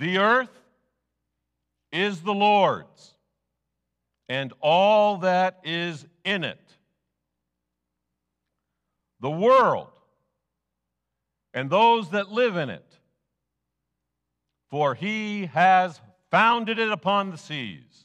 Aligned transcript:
The 0.00 0.16
earth 0.16 0.48
is 1.92 2.22
the 2.22 2.32
Lord's, 2.32 3.12
and 4.30 4.50
all 4.60 5.18
that 5.18 5.60
is 5.62 6.06
in 6.24 6.42
it. 6.42 6.58
The 9.20 9.30
world 9.30 9.90
and 11.52 11.68
those 11.68 12.12
that 12.12 12.32
live 12.32 12.56
in 12.56 12.70
it. 12.70 12.98
For 14.70 14.94
he 14.94 15.46
has 15.46 16.00
founded 16.30 16.78
it 16.78 16.90
upon 16.90 17.30
the 17.30 17.36
seas 17.36 18.04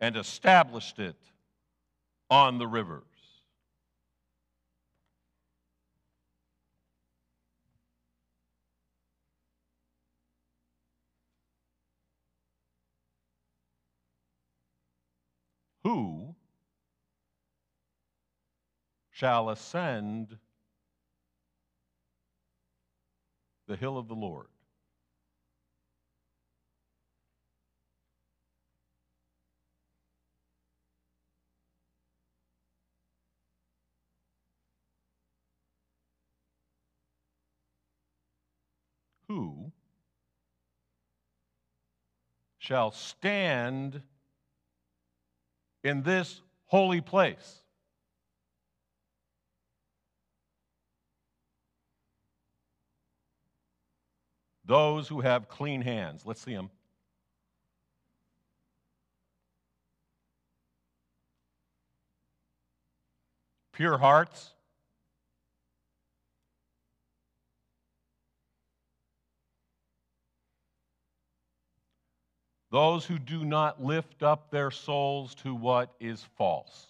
and 0.00 0.16
established 0.16 0.98
it 0.98 1.14
on 2.28 2.58
the 2.58 2.66
rivers. 2.66 3.09
Who 15.82 16.34
shall 19.10 19.48
ascend 19.48 20.36
the 23.66 23.76
hill 23.76 23.96
of 23.96 24.08
the 24.08 24.14
Lord? 24.14 24.48
Who 39.28 39.72
shall 42.58 42.90
stand 42.90 44.02
in 45.82 46.02
this 46.02 46.40
holy 46.66 47.00
place. 47.00 47.58
Those 54.64 55.08
who 55.08 55.20
have 55.20 55.48
clean 55.48 55.80
hands. 55.80 56.22
Let's 56.24 56.40
see 56.40 56.54
them. 56.54 56.70
Pure 63.72 63.98
hearts. 63.98 64.52
Those 72.70 73.04
who 73.04 73.18
do 73.18 73.44
not 73.44 73.82
lift 73.82 74.22
up 74.22 74.50
their 74.50 74.70
souls 74.70 75.34
to 75.36 75.54
what 75.54 75.92
is 75.98 76.24
false, 76.36 76.86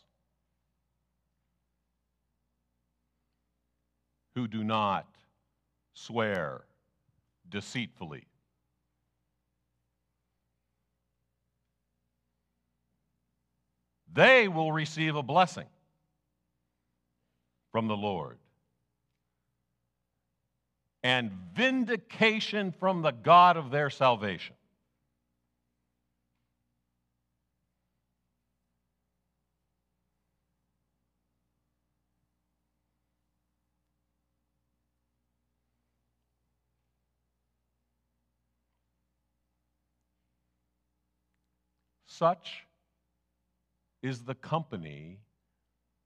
who 4.35 4.47
do 4.47 4.63
not 4.63 5.07
swear 5.95 6.63
deceitfully. 7.49 8.25
They 14.13 14.49
will 14.49 14.73
receive 14.73 15.15
a 15.17 15.23
blessing 15.23 15.67
from 17.71 17.87
the 17.87 17.97
Lord 17.97 18.39
and 21.03 21.31
vindication 21.55 22.73
from 22.73 23.03
the 23.03 23.13
God 23.13 23.57
of 23.57 23.71
their 23.71 23.89
salvation. 23.89 24.57
Such 42.21 42.67
is 44.03 44.25
the 44.25 44.35
company 44.35 45.21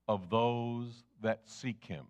of 0.06 0.30
those 0.30 1.02
that 1.22 1.40
seek 1.44 1.84
him. 1.84 2.04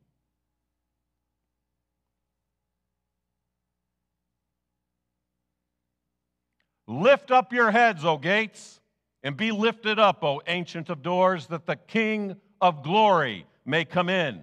Lift 6.86 7.30
up 7.30 7.54
your 7.54 7.70
heads, 7.70 8.04
O 8.04 8.18
gates, 8.18 8.82
and 9.22 9.38
be 9.38 9.50
lifted 9.50 9.98
up, 9.98 10.22
O 10.22 10.42
ancient 10.48 10.90
of 10.90 11.02
doors, 11.02 11.46
that 11.46 11.64
the 11.64 11.76
King 11.76 12.36
of 12.60 12.82
glory 12.82 13.46
may 13.64 13.86
come 13.86 14.10
in. 14.10 14.42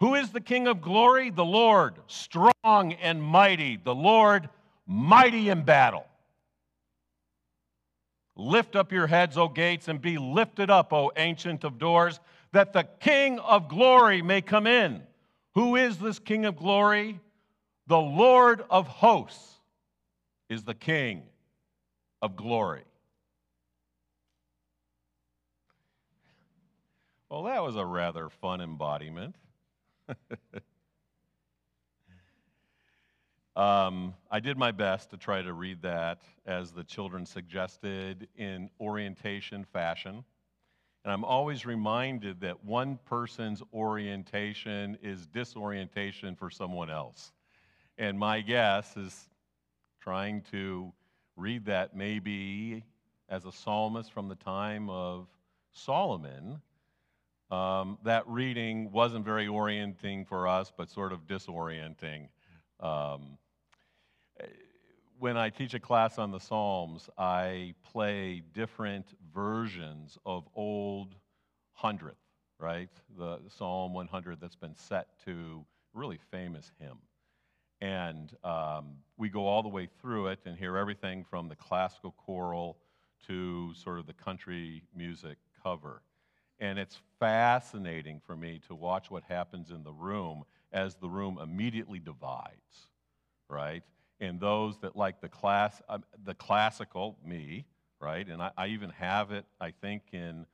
Who 0.00 0.14
is 0.14 0.30
the 0.30 0.40
King 0.40 0.66
of 0.66 0.80
glory? 0.80 1.28
The 1.28 1.44
Lord, 1.44 1.96
strong 2.06 2.94
and 3.02 3.22
mighty, 3.22 3.76
the 3.76 3.94
Lord, 3.94 4.48
mighty 4.86 5.50
in 5.50 5.62
battle. 5.62 6.06
Lift 8.40 8.76
up 8.76 8.92
your 8.92 9.08
heads, 9.08 9.36
O 9.36 9.48
gates, 9.48 9.88
and 9.88 10.00
be 10.00 10.16
lifted 10.16 10.70
up, 10.70 10.92
O 10.92 11.10
ancient 11.16 11.64
of 11.64 11.76
doors, 11.76 12.20
that 12.52 12.72
the 12.72 12.84
King 13.00 13.40
of 13.40 13.68
glory 13.68 14.22
may 14.22 14.40
come 14.40 14.66
in. 14.66 15.02
Who 15.56 15.74
is 15.74 15.98
this 15.98 16.20
King 16.20 16.44
of 16.46 16.56
glory? 16.56 17.18
The 17.88 17.98
Lord 17.98 18.64
of 18.70 18.86
hosts 18.86 19.56
is 20.48 20.62
the 20.62 20.74
King 20.74 21.24
of 22.22 22.36
glory. 22.36 22.84
Well, 27.28 27.42
that 27.42 27.62
was 27.62 27.74
a 27.74 27.84
rather 27.84 28.28
fun 28.28 28.60
embodiment. 28.60 29.34
Um, 33.58 34.14
I 34.30 34.38
did 34.38 34.56
my 34.56 34.70
best 34.70 35.10
to 35.10 35.16
try 35.16 35.42
to 35.42 35.52
read 35.52 35.82
that 35.82 36.22
as 36.46 36.70
the 36.70 36.84
children 36.84 37.26
suggested 37.26 38.28
in 38.36 38.70
orientation 38.80 39.64
fashion. 39.64 40.22
And 41.02 41.12
I'm 41.12 41.24
always 41.24 41.66
reminded 41.66 42.40
that 42.42 42.64
one 42.64 43.00
person's 43.04 43.60
orientation 43.74 44.96
is 45.02 45.26
disorientation 45.26 46.36
for 46.36 46.50
someone 46.50 46.88
else. 46.88 47.32
And 47.98 48.16
my 48.16 48.42
guess 48.42 48.96
is 48.96 49.28
trying 50.00 50.42
to 50.52 50.92
read 51.34 51.64
that 51.64 51.96
maybe 51.96 52.84
as 53.28 53.44
a 53.44 53.50
psalmist 53.50 54.12
from 54.12 54.28
the 54.28 54.36
time 54.36 54.88
of 54.88 55.26
Solomon. 55.72 56.62
Um, 57.50 57.98
that 58.04 58.22
reading 58.28 58.92
wasn't 58.92 59.24
very 59.24 59.48
orienting 59.48 60.26
for 60.26 60.46
us, 60.46 60.72
but 60.76 60.90
sort 60.90 61.12
of 61.12 61.26
disorienting. 61.26 62.28
Um, 62.78 63.36
when 65.18 65.36
I 65.36 65.50
teach 65.50 65.74
a 65.74 65.80
class 65.80 66.18
on 66.18 66.30
the 66.30 66.38
Psalms, 66.38 67.08
I 67.18 67.74
play 67.92 68.42
different 68.54 69.06
versions 69.34 70.16
of 70.24 70.48
old 70.54 71.14
hundredth, 71.72 72.16
right? 72.58 72.90
The 73.16 73.40
Psalm 73.48 73.94
100 73.94 74.40
that's 74.40 74.56
been 74.56 74.76
set 74.76 75.08
to 75.24 75.64
really 75.92 76.18
famous 76.30 76.70
hymn. 76.78 76.98
And 77.80 78.34
um, 78.44 78.96
we 79.16 79.28
go 79.28 79.46
all 79.46 79.62
the 79.62 79.68
way 79.68 79.88
through 80.00 80.28
it 80.28 80.40
and 80.44 80.56
hear 80.56 80.76
everything 80.76 81.24
from 81.24 81.48
the 81.48 81.56
classical 81.56 82.12
choral 82.12 82.78
to 83.26 83.74
sort 83.74 83.98
of 83.98 84.06
the 84.06 84.12
country 84.12 84.82
music 84.94 85.38
cover. 85.62 86.02
And 86.60 86.78
it's 86.78 86.98
fascinating 87.20 88.20
for 88.26 88.36
me 88.36 88.60
to 88.66 88.74
watch 88.74 89.10
what 89.10 89.22
happens 89.24 89.70
in 89.70 89.84
the 89.84 89.92
room 89.92 90.44
as 90.72 90.96
the 90.96 91.08
room 91.08 91.38
immediately 91.40 92.00
divides, 92.00 92.88
right? 93.48 93.84
And 94.20 94.40
those 94.40 94.78
that 94.78 94.96
like 94.96 95.20
the 95.20 95.28
class, 95.28 95.80
uh, 95.88 95.98
the 96.24 96.34
classical, 96.34 97.16
me, 97.24 97.64
right? 98.00 98.26
And 98.26 98.42
I, 98.42 98.50
I, 98.56 98.66
even 98.68 98.90
have 98.90 99.30
it, 99.32 99.44
I 99.60 99.70
think, 99.70 100.02
in, 100.12 100.46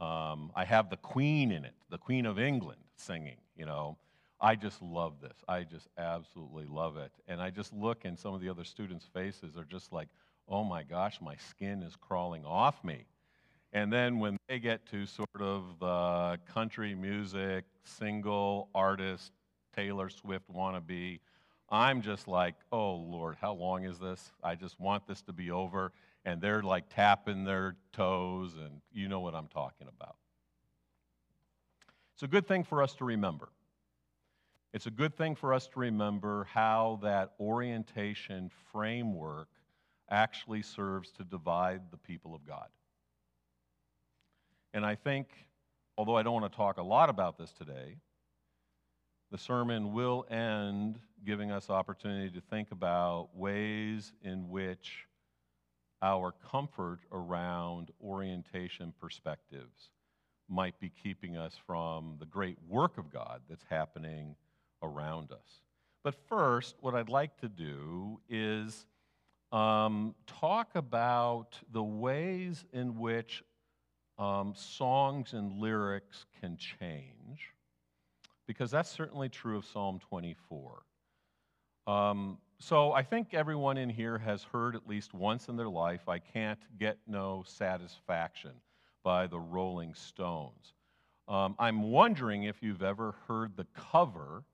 um, 0.00 0.50
I 0.54 0.64
have 0.64 0.90
the 0.90 0.96
Queen 0.98 1.50
in 1.52 1.64
it, 1.64 1.74
the 1.90 1.98
Queen 1.98 2.26
of 2.26 2.38
England 2.38 2.80
singing, 2.96 3.38
you 3.56 3.66
know. 3.66 3.96
I 4.38 4.54
just 4.54 4.82
love 4.82 5.14
this. 5.22 5.38
I 5.48 5.62
just 5.62 5.88
absolutely 5.96 6.66
love 6.66 6.98
it. 6.98 7.10
And 7.26 7.40
I 7.40 7.48
just 7.48 7.72
look 7.72 8.04
and 8.04 8.18
some 8.18 8.34
of 8.34 8.42
the 8.42 8.50
other 8.50 8.64
students' 8.64 9.06
faces 9.14 9.56
are 9.56 9.64
just 9.64 9.92
like, 9.92 10.08
oh 10.46 10.62
my 10.62 10.82
gosh, 10.82 11.20
my 11.22 11.36
skin 11.36 11.82
is 11.82 11.96
crawling 11.96 12.44
off 12.44 12.84
me. 12.84 13.06
And 13.72 13.92
then 13.92 14.18
when 14.18 14.36
they 14.48 14.58
get 14.58 14.86
to 14.90 15.06
sort 15.06 15.40
of 15.40 15.78
the 15.80 16.38
country 16.52 16.94
music, 16.94 17.64
single 17.82 18.68
artist, 18.74 19.32
Taylor 19.74 20.08
Swift 20.08 20.50
wannabe, 20.52 21.20
I'm 21.68 22.02
just 22.02 22.28
like, 22.28 22.54
oh 22.72 22.94
Lord, 22.94 23.36
how 23.40 23.54
long 23.54 23.84
is 23.84 23.98
this? 23.98 24.32
I 24.42 24.54
just 24.54 24.78
want 24.78 25.06
this 25.06 25.22
to 25.22 25.32
be 25.32 25.50
over. 25.50 25.92
And 26.24 26.40
they're 26.40 26.62
like 26.62 26.88
tapping 26.92 27.44
their 27.44 27.76
toes, 27.92 28.54
and 28.56 28.80
you 28.92 29.08
know 29.08 29.20
what 29.20 29.34
I'm 29.34 29.46
talking 29.46 29.86
about. 29.86 30.16
It's 32.14 32.24
a 32.24 32.26
good 32.26 32.48
thing 32.48 32.64
for 32.64 32.82
us 32.82 32.94
to 32.94 33.04
remember 33.04 33.48
it's 34.76 34.84
a 34.84 34.90
good 34.90 35.16
thing 35.16 35.34
for 35.34 35.54
us 35.54 35.66
to 35.68 35.80
remember 35.80 36.46
how 36.52 36.98
that 37.02 37.32
orientation 37.40 38.50
framework 38.70 39.48
actually 40.10 40.60
serves 40.60 41.10
to 41.12 41.24
divide 41.24 41.80
the 41.90 41.96
people 41.96 42.34
of 42.34 42.46
God. 42.46 42.68
And 44.74 44.84
I 44.84 44.94
think, 44.94 45.28
although 45.96 46.14
I 46.14 46.22
don't 46.22 46.34
want 46.34 46.52
to 46.52 46.54
talk 46.54 46.76
a 46.76 46.82
lot 46.82 47.08
about 47.08 47.38
this 47.38 47.54
today, 47.54 47.96
the 49.30 49.38
sermon 49.38 49.92
will 49.92 50.26
end 50.30 50.98
giving 51.24 51.50
us 51.50 51.70
opportunity 51.70 52.30
to 52.30 52.40
think 52.40 52.70
about 52.70 53.28
ways 53.34 54.12
in 54.22 54.48
which 54.48 55.06
our 56.02 56.32
comfort 56.50 57.00
around 57.10 57.90
orientation 58.02 58.92
perspectives 59.00 59.90
might 60.48 60.78
be 60.78 60.92
keeping 61.02 61.36
us 61.36 61.54
from 61.66 62.16
the 62.20 62.26
great 62.26 62.58
work 62.68 62.98
of 62.98 63.10
God 63.10 63.40
that's 63.48 63.64
happening 63.68 64.36
around 64.82 65.32
us. 65.32 65.62
But 66.04 66.14
first, 66.28 66.76
what 66.80 66.94
I'd 66.94 67.08
like 67.08 67.36
to 67.40 67.48
do 67.48 68.20
is 68.28 68.86
um, 69.50 70.14
talk 70.26 70.76
about 70.76 71.58
the 71.72 71.82
ways 71.82 72.64
in 72.72 72.98
which 72.98 73.42
um, 74.18 74.54
songs 74.54 75.32
and 75.32 75.58
lyrics 75.58 76.26
can 76.40 76.56
change, 76.56 77.52
because 78.46 78.70
that's 78.70 78.90
certainly 78.90 79.28
true 79.28 79.56
of 79.58 79.64
Psalm 79.64 80.00
24. 80.08 80.82
Um, 81.86 82.38
so 82.58 82.92
I 82.92 83.02
think 83.02 83.34
everyone 83.34 83.76
in 83.76 83.90
here 83.90 84.18
has 84.18 84.42
heard 84.42 84.74
at 84.74 84.88
least 84.88 85.14
once 85.14 85.48
in 85.48 85.56
their 85.56 85.68
life, 85.68 86.08
I 86.08 86.18
can't 86.18 86.60
get 86.78 86.98
no 87.06 87.44
satisfaction 87.46 88.52
by 89.04 89.26
the 89.26 89.38
Rolling 89.38 89.94
Stones. 89.94 90.74
Um, 91.28 91.54
I'm 91.58 91.90
wondering 91.90 92.44
if 92.44 92.62
you've 92.62 92.82
ever 92.82 93.14
heard 93.28 93.56
the 93.56 93.66
cover 93.74 94.44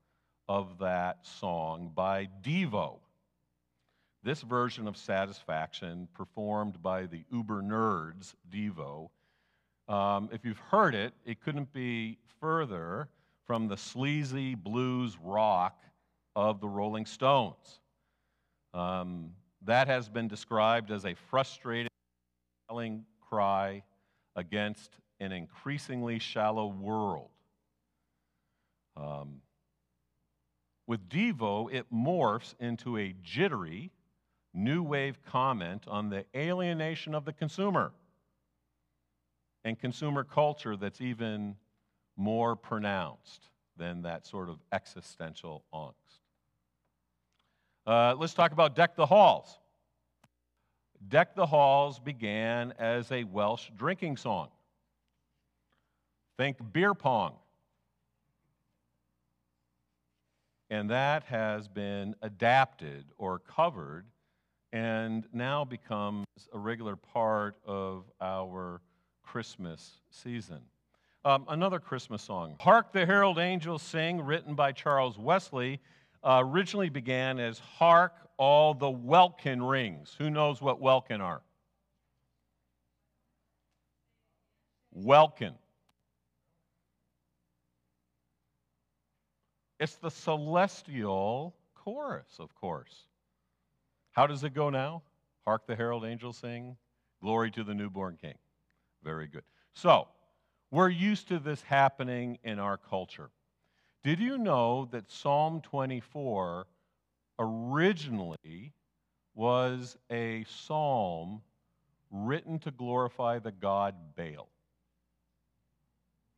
of 0.47 0.79
that 0.79 1.25
song 1.25 1.91
by 1.95 2.29
Devo. 2.43 2.99
This 4.23 4.41
version 4.41 4.87
of 4.87 4.97
Satisfaction, 4.97 6.07
performed 6.13 6.81
by 6.81 7.05
the 7.05 7.23
Uber 7.31 7.61
Nerds 7.61 8.33
Devo, 8.49 9.09
um, 9.87 10.29
if 10.31 10.45
you've 10.45 10.59
heard 10.59 10.95
it, 10.95 11.13
it 11.25 11.41
couldn't 11.41 11.71
be 11.73 12.17
further 12.39 13.09
from 13.45 13.67
the 13.67 13.77
sleazy 13.77 14.55
blues 14.55 15.17
rock 15.21 15.83
of 16.35 16.61
the 16.61 16.67
Rolling 16.67 17.05
Stones. 17.05 17.79
Um, 18.73 19.31
that 19.65 19.87
has 19.87 20.09
been 20.09 20.27
described 20.27 20.91
as 20.91 21.05
a 21.05 21.13
frustrated, 21.13 21.89
yelling 22.69 23.05
cry 23.21 23.83
against 24.35 24.97
an 25.19 25.31
increasingly 25.31 26.19
shallow 26.19 26.67
world. 26.67 27.29
Um, 28.97 29.41
with 30.87 31.07
Devo, 31.07 31.71
it 31.71 31.85
morphs 31.93 32.55
into 32.59 32.97
a 32.97 33.15
jittery, 33.23 33.91
new 34.53 34.83
wave 34.83 35.19
comment 35.25 35.85
on 35.87 36.09
the 36.09 36.25
alienation 36.35 37.15
of 37.15 37.25
the 37.25 37.33
consumer 37.33 37.93
and 39.63 39.79
consumer 39.79 40.23
culture 40.23 40.75
that's 40.75 41.01
even 41.01 41.55
more 42.15 42.55
pronounced 42.55 43.49
than 43.77 44.03
that 44.03 44.25
sort 44.25 44.49
of 44.49 44.59
existential 44.71 45.63
angst. 45.73 45.93
Uh, 47.85 48.15
let's 48.17 48.33
talk 48.33 48.51
about 48.51 48.75
Deck 48.75 48.95
the 48.95 49.05
Halls. 49.05 49.57
Deck 51.09 51.35
the 51.35 51.45
Halls 51.45 51.99
began 51.99 52.73
as 52.79 53.11
a 53.11 53.23
Welsh 53.25 53.69
drinking 53.75 54.17
song. 54.17 54.49
Think 56.37 56.57
beer 56.71 56.93
pong. 56.93 57.33
And 60.69 60.89
that 60.89 61.23
has 61.25 61.67
been 61.67 62.15
adapted 62.21 63.05
or 63.17 63.39
covered 63.39 64.05
and 64.71 65.27
now 65.31 65.63
becomes 65.63 66.25
a 66.51 66.57
regular 66.57 66.95
part 66.95 67.57
of 67.65 68.05
our 68.19 68.81
Christmas 69.21 69.99
season. 70.09 70.61
Um, 71.25 71.45
another 71.47 71.79
Christmas 71.79 72.21
song, 72.21 72.57
Hark 72.59 72.91
the 72.91 73.05
Herald 73.05 73.39
Angels 73.39 73.81
Sing, 73.81 74.19
written 74.19 74.55
by 74.55 74.73
Charles 74.73 75.17
Wesley, 75.17 75.79
uh, 76.21 76.41
originally 76.43 76.89
began 76.89 77.39
as 77.39 77.59
Hark 77.59 78.13
All 78.35 78.73
the 78.73 78.89
Welkin 78.89 79.63
Rings. 79.63 80.13
Who 80.17 80.29
knows 80.29 80.61
what 80.61 80.81
Welkin 80.81 81.21
are? 81.21 81.41
Welkin. 84.91 85.53
It's 89.79 89.95
the 89.95 90.11
celestial 90.11 91.55
chorus, 91.73 92.35
of 92.39 92.53
course. 92.53 93.05
How 94.11 94.27
does 94.27 94.43
it 94.43 94.53
go 94.53 94.69
now? 94.69 95.03
Hark 95.45 95.67
the 95.67 95.75
herald 95.75 96.03
angels 96.03 96.37
sing, 96.37 96.75
Glory 97.21 97.49
to 97.51 97.63
the 97.63 97.73
newborn 97.73 98.17
king. 98.21 98.35
Very 99.03 99.27
good. 99.27 99.43
So, 99.73 100.09
we're 100.73 100.89
used 100.89 101.27
to 101.27 101.37
this 101.37 101.61
happening 101.61 102.39
in 102.43 102.57
our 102.57 102.77
culture. 102.77 103.29
Did 104.03 104.19
you 104.19 104.39
know 104.39 104.89
that 104.91 105.11
Psalm 105.11 105.61
24 105.61 106.65
originally 107.37 108.73
was 109.35 109.95
a 110.09 110.43
psalm 110.45 111.43
written 112.09 112.57
to 112.57 112.71
glorify 112.71 113.37
the 113.37 113.51
god 113.51 113.93
Baal? 114.15 114.49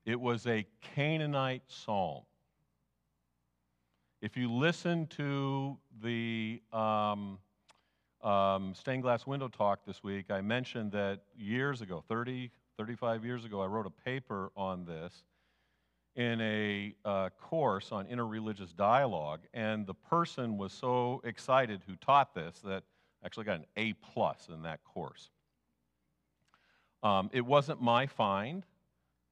It 0.05 0.19
was 0.19 0.45
a 0.47 0.65
Canaanite 0.81 1.63
psalm. 1.67 2.23
If 4.21 4.35
you 4.35 4.51
listen 4.51 5.07
to 5.07 5.77
the 6.03 6.61
um, 6.73 7.37
um, 8.21 8.73
stained 8.75 9.03
glass 9.03 9.25
window 9.25 9.47
talk 9.47 9.85
this 9.87 10.03
week, 10.03 10.29
I 10.29 10.41
mentioned 10.41 10.91
that 10.91 11.21
years 11.37 11.79
ago, 11.81 12.03
30, 12.09 12.51
35 12.77 13.23
years 13.23 13.45
ago, 13.45 13.61
I 13.61 13.67
wrote 13.67 13.85
a 13.85 13.89
paper 13.89 14.51
on 14.55 14.85
this 14.85 15.23
in 16.15 16.39
a 16.41 16.93
uh, 17.03 17.29
course 17.41 17.91
on 17.91 18.05
interreligious 18.05 18.75
dialogue, 18.75 19.41
and 19.53 19.85
the 19.85 19.93
person 19.93 20.57
was 20.57 20.71
so 20.71 21.21
excited 21.23 21.81
who 21.87 21.95
taught 21.97 22.33
this 22.33 22.59
that 22.63 22.83
I 23.21 23.25
actually 23.25 23.45
got 23.45 23.59
an 23.59 23.65
A 23.77 23.93
plus 23.93 24.47
in 24.53 24.61
that 24.63 24.83
course. 24.83 25.29
Um, 27.03 27.29
it 27.33 27.45
wasn't 27.45 27.81
my 27.81 28.07
find 28.07 28.65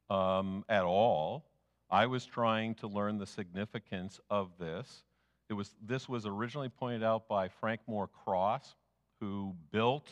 um, 0.09 0.65
at 0.67 0.83
all. 0.83 1.45
I 1.89 2.05
was 2.07 2.25
trying 2.25 2.75
to 2.75 2.87
learn 2.87 3.17
the 3.17 3.25
significance 3.25 4.19
of 4.29 4.49
this. 4.59 5.03
It 5.49 5.53
was, 5.53 5.75
this 5.81 6.09
was 6.09 6.25
originally 6.25 6.69
pointed 6.69 7.03
out 7.03 7.27
by 7.27 7.47
Frank 7.47 7.81
Moore 7.87 8.07
Cross, 8.07 8.75
who 9.19 9.55
built 9.71 10.09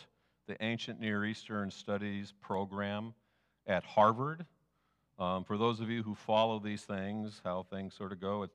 the 0.48 0.62
Ancient 0.64 1.00
Near 1.00 1.26
Eastern 1.26 1.72
Studies 1.72 2.34
program 2.42 3.14
at 3.72 3.84
Harvard. 3.84 4.46
Um, 5.18 5.44
for 5.44 5.58
those 5.58 5.80
of 5.80 5.90
you 5.90 6.04
who 6.04 6.14
follow 6.14 6.60
these 6.60 6.82
things, 6.82 7.42
how 7.44 7.66
things 7.70 7.94
sort 7.94 8.12
of 8.12 8.20
go, 8.20 8.44
it 8.44 8.50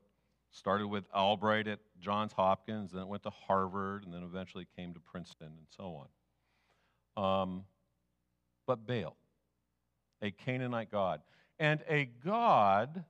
started 0.50 0.88
with 0.88 1.04
Albright 1.14 1.66
at 1.66 1.80
Johns 2.00 2.32
Hopkins, 2.32 2.92
then 2.92 3.02
it 3.02 3.08
went 3.08 3.22
to 3.22 3.30
Harvard, 3.30 4.04
and 4.04 4.12
then 4.12 4.22
eventually 4.22 4.66
came 4.76 4.92
to 4.94 5.00
Princeton, 5.00 5.48
and 5.48 5.66
so 5.76 6.02
on. 7.16 7.42
Um, 7.42 7.64
but 8.66 8.86
Baal, 8.86 9.16
a 10.20 10.30
Canaanite 10.30 10.90
god, 10.90 11.22
and 11.58 11.80
a 11.88 12.10
god 12.24 13.04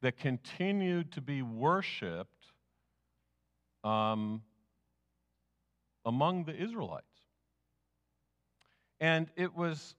that 0.00 0.16
continued 0.16 1.12
to 1.12 1.20
be 1.20 1.42
worshiped 1.42 2.46
um, 3.84 4.42
among 6.04 6.44
the 6.44 6.54
Israelites. 6.54 7.06
And 9.00 9.28
it 9.36 9.54
was, 9.54 9.94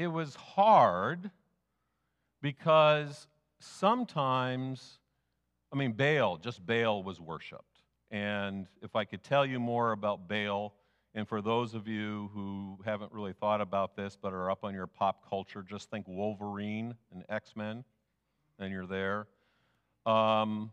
it 0.00 0.06
was 0.06 0.34
hard 0.34 1.30
because 2.40 3.28
sometimes, 3.58 4.98
I 5.70 5.76
mean, 5.76 5.92
Baal, 5.92 6.38
just 6.38 6.64
Baal 6.64 7.02
was 7.02 7.20
worshiped. 7.20 7.82
And 8.10 8.66
if 8.80 8.96
I 8.96 9.04
could 9.04 9.22
tell 9.22 9.44
you 9.44 9.60
more 9.60 9.92
about 9.92 10.26
Baal, 10.26 10.72
and 11.14 11.28
for 11.28 11.42
those 11.42 11.74
of 11.74 11.86
you 11.86 12.30
who 12.32 12.78
haven't 12.82 13.12
really 13.12 13.34
thought 13.34 13.60
about 13.60 13.94
this 13.94 14.16
but 14.16 14.32
are 14.32 14.50
up 14.50 14.64
on 14.64 14.72
your 14.72 14.86
pop 14.86 15.28
culture, 15.28 15.62
just 15.62 15.90
think 15.90 16.08
Wolverine 16.08 16.94
and 17.12 17.22
X 17.28 17.54
Men 17.54 17.84
and 18.58 18.72
you're 18.72 18.86
there. 18.86 19.26
Um, 20.06 20.72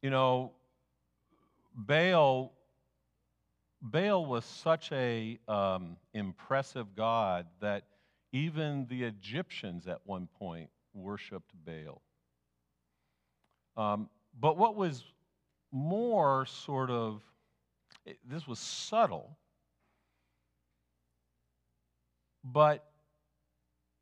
you 0.00 0.08
know, 0.08 0.52
Baal, 1.74 2.54
Baal 3.82 4.24
was 4.26 4.44
such 4.44 4.90
a 4.92 5.38
um, 5.48 5.96
impressive 6.14 6.94
god 6.96 7.46
that 7.60 7.84
even 8.32 8.86
the 8.88 9.04
Egyptians 9.04 9.86
at 9.86 10.00
one 10.04 10.28
point 10.38 10.70
worshipped 10.94 11.52
Baal. 11.64 12.02
Um, 13.76 14.08
but 14.38 14.56
what 14.56 14.76
was 14.76 15.04
more 15.70 16.46
sort 16.46 16.90
of, 16.90 17.22
this 18.24 18.46
was 18.46 18.58
subtle, 18.58 19.36
but 22.44 22.84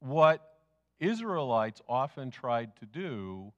what 0.01 0.59
Israelites 1.01 1.83
often 1.89 2.31
tried 2.31 2.77
to 2.77 2.87
do 2.87 3.53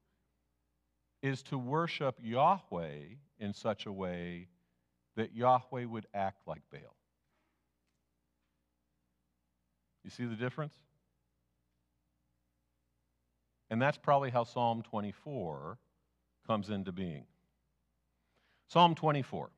is 1.23 1.43
to 1.45 1.59
worship 1.59 2.19
Yahweh 2.23 3.01
in 3.39 3.53
such 3.53 3.87
a 3.87 3.93
way 3.93 4.49
that 5.17 5.35
Yahweh 5.35 5.85
would 5.85 6.07
act 6.15 6.47
like 6.47 6.63
Baal. 6.71 6.95
You 10.05 10.11
see 10.11 10.25
the 10.25 10.37
difference? 10.37 10.75
And 13.71 13.83
that's 13.83 13.99
probably 13.99 14.31
how 14.31 14.45
Psalm 14.45 14.83
24 14.83 15.79
comes 16.47 16.71
into 16.71 16.93
being. 16.93 17.25
Psalm 18.69 18.95
24. 18.95 19.51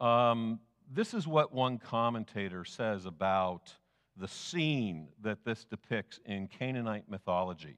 Um, 0.00 0.60
this 0.90 1.14
is 1.14 1.26
what 1.26 1.54
one 1.54 1.78
commentator 1.78 2.64
says 2.64 3.06
about 3.06 3.72
the 4.16 4.28
scene 4.28 5.08
that 5.22 5.44
this 5.44 5.64
depicts 5.64 6.18
in 6.24 6.48
Canaanite 6.48 7.08
mythology. 7.08 7.76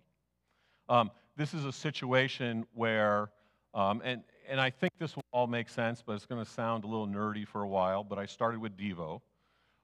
Um, 0.89 1.11
this 1.37 1.55
is 1.55 1.65
a 1.65 1.73
situation 1.73 2.67
where, 2.75 3.31
um, 3.75 4.03
and, 4.05 4.23
and 4.49 4.61
I 4.61 4.71
think 4.71 4.93
this 4.99 5.15
will 5.15 5.25
all 5.33 5.47
make 5.47 5.69
sense, 5.69 6.03
but 6.05 6.15
it's 6.15 6.27
going 6.27 6.45
to 6.45 6.51
sound 6.51 6.85
a 6.85 6.87
little 6.87 7.07
nerdy 7.07 7.47
for 7.47 7.63
a 7.63 7.69
while, 7.69 8.03
but 8.03 8.19
I 8.19 8.27
started 8.27 8.61
with 8.61 8.77
Devo. 8.77 9.21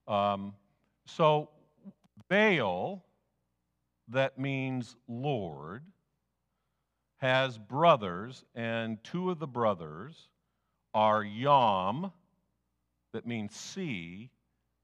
Um, 0.08 0.54
so, 1.06 1.50
Baal, 2.28 3.04
that 4.08 4.38
means 4.38 4.96
Lord, 5.08 5.82
has 7.18 7.58
brothers, 7.58 8.44
and 8.54 9.02
two 9.02 9.30
of 9.30 9.38
the 9.38 9.46
brothers 9.46 10.28
are 10.94 11.22
Yam, 11.22 12.10
that 13.12 13.26
means 13.26 13.54
sea, 13.54 14.30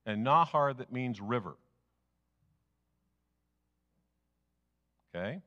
and 0.07 0.27
Nahar, 0.27 0.77
that 0.77 0.93
means 0.93 1.21
river. 1.21 1.55
Okay? 5.15 5.43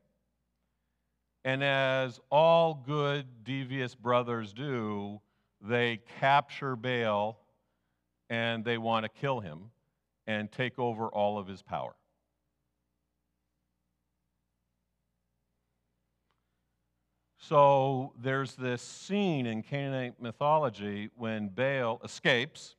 And 1.46 1.62
as 1.62 2.18
all 2.28 2.74
good, 2.74 3.44
devious 3.44 3.94
brothers 3.94 4.52
do, 4.52 5.20
they 5.60 6.00
capture 6.18 6.74
Baal 6.74 7.38
and 8.28 8.64
they 8.64 8.78
want 8.78 9.04
to 9.04 9.08
kill 9.08 9.38
him 9.38 9.70
and 10.26 10.50
take 10.50 10.76
over 10.76 11.06
all 11.06 11.38
of 11.38 11.46
his 11.46 11.62
power. 11.62 11.94
So 17.38 18.12
there's 18.20 18.56
this 18.56 18.82
scene 18.82 19.46
in 19.46 19.62
Canaanite 19.62 20.20
mythology 20.20 21.10
when 21.14 21.46
Baal 21.46 22.00
escapes 22.02 22.74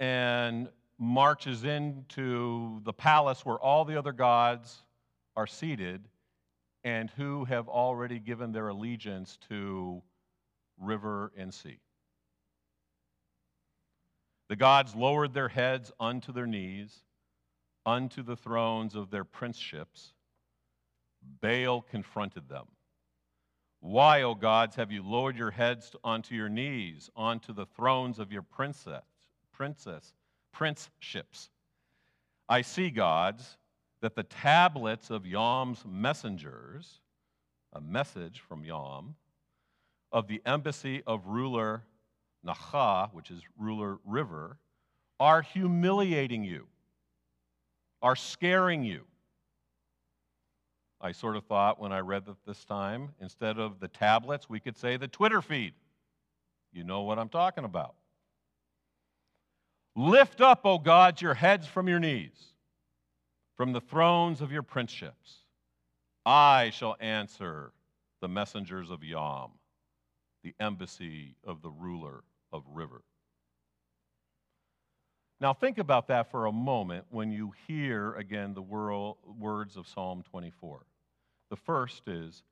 and 0.00 0.70
marches 0.96 1.64
into 1.64 2.80
the 2.84 2.92
palace 2.94 3.44
where 3.44 3.58
all 3.58 3.84
the 3.84 3.98
other 3.98 4.12
gods 4.12 4.78
are 5.36 5.46
seated 5.46 6.08
and 6.84 7.10
who 7.10 7.44
have 7.44 7.68
already 7.68 8.18
given 8.18 8.52
their 8.52 8.68
allegiance 8.68 9.38
to 9.48 10.02
river 10.78 11.32
and 11.36 11.52
sea. 11.52 11.78
The 14.48 14.56
gods 14.56 14.94
lowered 14.94 15.32
their 15.32 15.48
heads 15.48 15.92
unto 15.98 16.32
their 16.32 16.46
knees, 16.46 17.04
unto 17.86 18.22
the 18.22 18.36
thrones 18.36 18.94
of 18.94 19.10
their 19.10 19.24
princeships. 19.24 20.12
Baal 21.40 21.82
confronted 21.82 22.48
them. 22.48 22.66
Why, 23.80 24.22
O 24.22 24.34
gods, 24.34 24.76
have 24.76 24.92
you 24.92 25.02
lowered 25.02 25.36
your 25.36 25.50
heads 25.50 25.94
onto 26.04 26.34
your 26.34 26.48
knees, 26.48 27.10
onto 27.16 27.52
the 27.52 27.66
thrones 27.66 28.18
of 28.18 28.30
your 28.30 28.42
princess, 28.42 29.04
princess, 29.52 30.14
princeships? 30.52 31.50
I 32.48 32.62
see, 32.62 32.90
gods, 32.90 33.56
that 34.02 34.16
the 34.16 34.24
tablets 34.24 35.10
of 35.10 35.24
Yom's 35.24 35.84
messengers, 35.88 37.00
a 37.72 37.80
message 37.80 38.42
from 38.46 38.64
Yom, 38.64 39.14
of 40.10 40.26
the 40.26 40.42
embassy 40.44 41.02
of 41.06 41.26
ruler 41.26 41.84
Nahar, 42.44 43.14
which 43.14 43.30
is 43.30 43.40
ruler 43.56 43.98
river, 44.04 44.58
are 45.20 45.40
humiliating 45.40 46.42
you, 46.42 46.66
are 48.02 48.16
scaring 48.16 48.82
you. 48.82 49.04
I 51.00 51.12
sort 51.12 51.36
of 51.36 51.44
thought 51.44 51.80
when 51.80 51.92
I 51.92 52.00
read 52.00 52.26
that 52.26 52.44
this 52.44 52.64
time, 52.64 53.10
instead 53.20 53.58
of 53.58 53.78
the 53.78 53.88
tablets, 53.88 54.48
we 54.50 54.58
could 54.58 54.76
say 54.76 54.96
the 54.96 55.08
Twitter 55.08 55.40
feed. 55.40 55.74
You 56.72 56.82
know 56.82 57.02
what 57.02 57.20
I'm 57.20 57.28
talking 57.28 57.64
about. 57.64 57.94
Lift 59.94 60.40
up, 60.40 60.62
O 60.64 60.78
gods, 60.78 61.22
your 61.22 61.34
heads 61.34 61.68
from 61.68 61.88
your 61.88 62.00
knees 62.00 62.51
from 63.56 63.72
the 63.72 63.80
thrones 63.80 64.40
of 64.40 64.52
your 64.52 64.62
princeships. 64.62 65.38
I 66.24 66.70
shall 66.70 66.96
answer 67.00 67.72
the 68.20 68.28
messengers 68.28 68.90
of 68.90 69.02
Yam, 69.02 69.50
the 70.42 70.54
embassy 70.60 71.36
of 71.44 71.62
the 71.62 71.70
ruler 71.70 72.22
of 72.52 72.62
River. 72.72 73.02
Now, 75.40 75.52
think 75.52 75.78
about 75.78 76.06
that 76.06 76.30
for 76.30 76.46
a 76.46 76.52
moment 76.52 77.06
when 77.10 77.32
you 77.32 77.52
hear 77.66 78.14
again 78.14 78.54
the 78.54 78.62
words 78.62 79.76
of 79.76 79.88
Psalm 79.88 80.22
24. 80.30 80.86
The 81.50 81.56
first 81.56 82.06
is, 82.06 82.44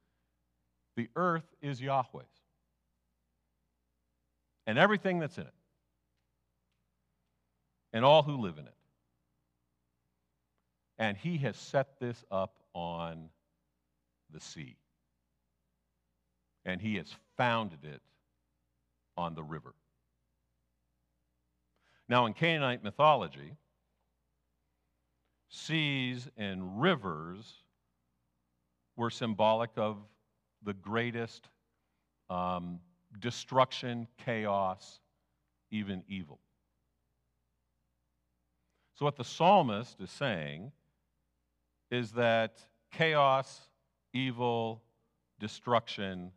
The 0.96 1.08
earth 1.14 1.54
is 1.62 1.80
Yahweh's, 1.80 2.26
and 4.66 4.76
everything 4.76 5.20
that's 5.20 5.38
in 5.38 5.44
it, 5.44 5.54
and 7.92 8.04
all 8.04 8.24
who 8.24 8.36
live 8.36 8.58
in 8.58 8.66
it. 8.66 8.74
And 11.00 11.16
he 11.16 11.38
has 11.38 11.56
set 11.56 11.98
this 11.98 12.22
up 12.30 12.52
on 12.74 13.30
the 14.30 14.38
sea. 14.38 14.76
And 16.66 16.78
he 16.78 16.96
has 16.96 17.08
founded 17.38 17.84
it 17.84 18.02
on 19.16 19.34
the 19.34 19.42
river. 19.42 19.74
Now, 22.06 22.26
in 22.26 22.34
Canaanite 22.34 22.84
mythology, 22.84 23.56
seas 25.48 26.28
and 26.36 26.82
rivers 26.82 27.50
were 28.94 29.08
symbolic 29.08 29.70
of 29.78 29.96
the 30.62 30.74
greatest 30.74 31.48
um, 32.28 32.78
destruction, 33.20 34.06
chaos, 34.22 35.00
even 35.70 36.02
evil. 36.08 36.40
So, 38.96 39.06
what 39.06 39.16
the 39.16 39.24
psalmist 39.24 39.98
is 39.98 40.10
saying 40.10 40.72
is 41.90 42.12
that 42.12 42.58
chaos, 42.92 43.60
evil, 44.12 44.82
destruction 45.38 46.32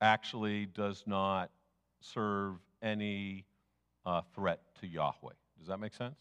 actually 0.00 0.66
does 0.66 1.04
not 1.06 1.50
serve 2.00 2.56
any 2.82 3.44
uh, 4.04 4.20
threat 4.34 4.60
to 4.80 4.86
Yahweh. 4.86 5.32
Does 5.58 5.68
that 5.68 5.78
make 5.78 5.94
sense? 5.94 6.20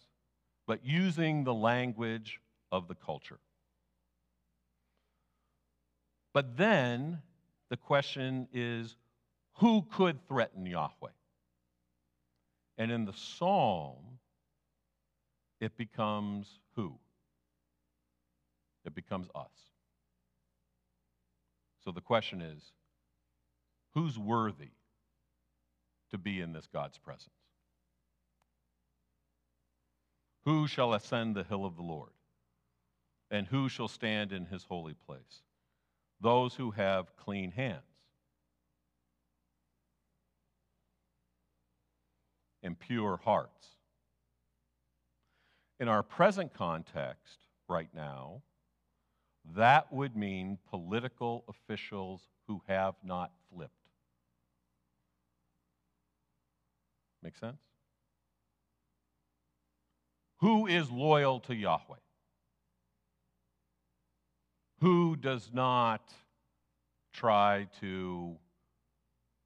But 0.66 0.86
using 0.86 1.44
the 1.44 1.54
language 1.54 2.40
of 2.72 2.88
the 2.88 2.96
culture. 2.96 3.40
But 6.34 6.58
then 6.58 7.22
the 7.70 7.78
question 7.78 8.48
is 8.54 8.96
who 9.60 9.86
could 9.92 10.28
threaten 10.28 10.66
Yahweh? 10.66 11.12
And 12.78 12.92
in 12.92 13.06
the 13.06 13.14
psalm, 13.14 14.20
it 15.62 15.78
becomes 15.78 16.60
who? 16.76 16.98
It 18.86 18.96
becomes 18.96 19.28
us. 19.36 19.52
So 21.84 21.92
the 21.92 22.02
question 22.02 22.42
is 22.42 22.62
who's 23.94 24.18
worthy 24.18 24.72
to 26.12 26.18
be 26.18 26.42
in 26.42 26.54
this 26.54 26.68
God's 26.72 26.98
presence? 26.98 27.30
Who 30.46 30.68
shall 30.68 30.94
ascend 30.94 31.36
the 31.36 31.44
hill 31.44 31.66
of 31.66 31.76
the 31.76 31.82
Lord? 31.82 32.12
And 33.32 33.48
who 33.48 33.70
shall 33.70 33.88
stand 33.88 34.32
in 34.32 34.46
his 34.46 34.64
holy 34.64 34.94
place? 34.94 35.42
Those 36.22 36.54
who 36.54 36.72
have 36.72 37.16
clean 37.18 37.52
hands 37.52 37.82
and 42.62 42.80
pure 42.80 43.20
hearts. 43.24 43.68
In 45.80 45.88
our 45.88 46.04
present 46.04 46.54
context, 46.54 47.38
right 47.68 47.90
now, 47.94 48.42
that 49.54 49.92
would 49.94 50.16
mean 50.16 50.58
political 50.70 51.44
officials 51.48 52.22
who 52.48 52.62
have 52.68 52.96
not 53.04 53.32
flipped. 53.54 53.72
Make 57.22 57.38
sense? 57.38 57.60
Who 60.38 60.68
is 60.68 60.92
loyal 60.92 61.40
to 61.42 61.56
Yahweh? 61.56 61.98
Who 64.82 65.16
does 65.16 65.50
not 65.54 66.14
try 67.14 67.68
to 67.80 68.38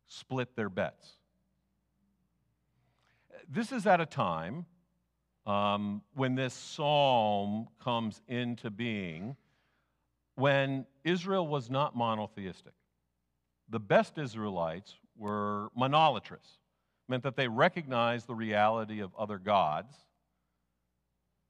split 0.07 0.55
their 0.55 0.69
bets? 0.69 1.13
This 3.47 3.71
is 3.71 3.85
at 3.85 4.01
a 4.01 4.05
time 4.05 4.65
um, 5.45 6.01
when 6.13 6.35
this 6.35 6.53
psalm 6.53 7.67
comes 7.83 8.21
into 8.27 8.69
being 8.69 9.37
when 10.39 10.85
Israel 11.03 11.45
was 11.45 11.69
not 11.69 11.97
monotheistic. 11.97 12.71
The 13.67 13.79
best 13.79 14.17
Israelites 14.17 14.95
were 15.17 15.67
monolatrous, 15.77 16.57
meant 17.09 17.23
that 17.23 17.35
they 17.35 17.49
recognized 17.49 18.25
the 18.25 18.33
reality 18.33 19.01
of 19.01 19.13
other 19.17 19.37
gods, 19.37 19.93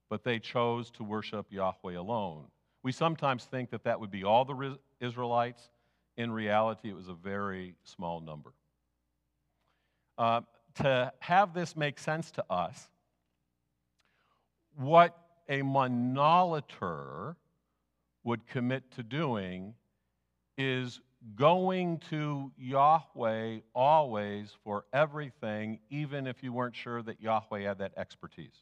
but 0.09 0.23
they 0.23 0.39
chose 0.39 0.89
to 0.91 1.03
worship 1.03 1.45
Yahweh 1.51 1.97
alone. 1.97 2.45
We 2.81 2.91
sometimes 2.91 3.45
think 3.45 3.69
that 3.69 3.83
that 3.83 3.99
would 3.99 4.09
be 4.09 4.23
all 4.23 4.43
the 4.43 4.79
Israelites. 4.99 5.69
In 6.17 6.31
reality, 6.31 6.89
it 6.89 6.95
was 6.95 7.09
a 7.09 7.13
very 7.13 7.75
small 7.83 8.19
number. 8.19 8.53
Uh, 10.17 10.41
to 10.75 11.13
have 11.19 11.53
this 11.53 11.75
make 11.75 11.99
sense 11.99 12.31
to 12.31 12.43
us, 12.49 12.89
what 14.75 15.15
a 15.47 15.61
monolater 15.61 17.35
would 18.29 18.45
commit 18.45 18.91
to 18.91 19.01
doing 19.01 19.73
is 20.55 21.01
going 21.35 21.97
to 21.97 22.51
Yahweh 22.59 23.57
always 23.73 24.55
for 24.63 24.85
everything, 24.93 25.79
even 25.89 26.27
if 26.27 26.43
you 26.43 26.53
weren't 26.53 26.75
sure 26.75 27.01
that 27.01 27.19
Yahweh 27.19 27.61
had 27.61 27.79
that 27.79 27.91
expertise. 27.97 28.53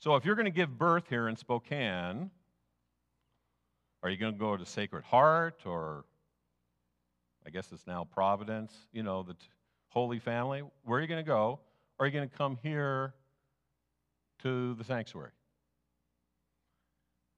So 0.00 0.16
if 0.16 0.26
you're 0.26 0.34
going 0.34 0.44
to 0.44 0.50
give 0.50 0.76
birth 0.76 1.04
here 1.08 1.28
in 1.28 1.36
Spokane, 1.36 2.30
are 4.02 4.10
you 4.10 4.18
going 4.18 4.34
to 4.34 4.38
go 4.38 4.54
to 4.54 4.66
Sacred 4.66 5.04
Heart 5.04 5.62
or 5.64 6.04
I 7.46 7.50
guess 7.50 7.72
it's 7.72 7.86
now 7.86 8.04
Providence, 8.04 8.74
you 8.92 9.02
know, 9.02 9.22
the 9.22 9.34
Holy 9.88 10.18
Family? 10.18 10.62
Where 10.84 10.98
are 10.98 11.00
you 11.00 11.08
going 11.08 11.24
to 11.24 11.26
go? 11.28 11.58
Or 11.98 12.04
are 12.04 12.06
you 12.06 12.12
going 12.12 12.28
to 12.28 12.36
come 12.36 12.58
here 12.62 13.14
to 14.42 14.74
the 14.74 14.84
sanctuary? 14.84 15.30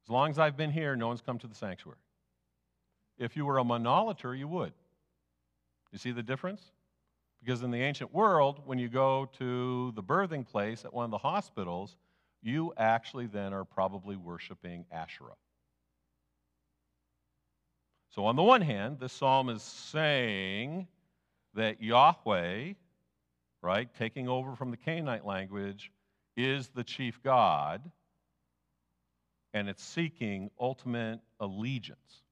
As 0.06 0.10
long 0.10 0.30
as 0.30 0.38
I've 0.38 0.56
been 0.56 0.70
here, 0.70 0.96
no 0.96 1.08
one's 1.08 1.22
come 1.22 1.38
to 1.38 1.46
the 1.46 1.54
sanctuary. 1.54 1.98
If 3.18 3.36
you 3.36 3.46
were 3.46 3.58
a 3.58 3.64
monolater, 3.64 4.36
you 4.36 4.48
would. 4.48 4.72
You 5.92 5.98
see 5.98 6.10
the 6.10 6.22
difference? 6.22 6.72
Because 7.42 7.62
in 7.62 7.70
the 7.70 7.80
ancient 7.80 8.12
world, 8.12 8.60
when 8.66 8.78
you 8.78 8.88
go 8.88 9.28
to 9.38 9.92
the 9.92 10.02
birthing 10.02 10.46
place 10.46 10.84
at 10.84 10.92
one 10.92 11.04
of 11.04 11.10
the 11.10 11.18
hospitals, 11.18 11.96
you 12.42 12.74
actually 12.76 13.26
then 13.26 13.54
are 13.54 13.64
probably 13.64 14.16
worshiping 14.16 14.84
Asherah. 14.92 15.36
So, 18.10 18.26
on 18.26 18.36
the 18.36 18.42
one 18.42 18.60
hand, 18.60 18.98
this 19.00 19.12
psalm 19.12 19.48
is 19.48 19.62
saying 19.62 20.86
that 21.54 21.82
Yahweh, 21.82 22.74
right, 23.62 23.88
taking 23.98 24.28
over 24.28 24.54
from 24.54 24.70
the 24.70 24.76
Canaanite 24.76 25.26
language, 25.26 25.90
is 26.36 26.68
the 26.68 26.84
chief 26.84 27.22
God, 27.22 27.82
and 29.54 29.68
it's 29.68 29.82
seeking 29.82 30.50
ultimate 30.60 31.20
allegiance. 31.40 32.22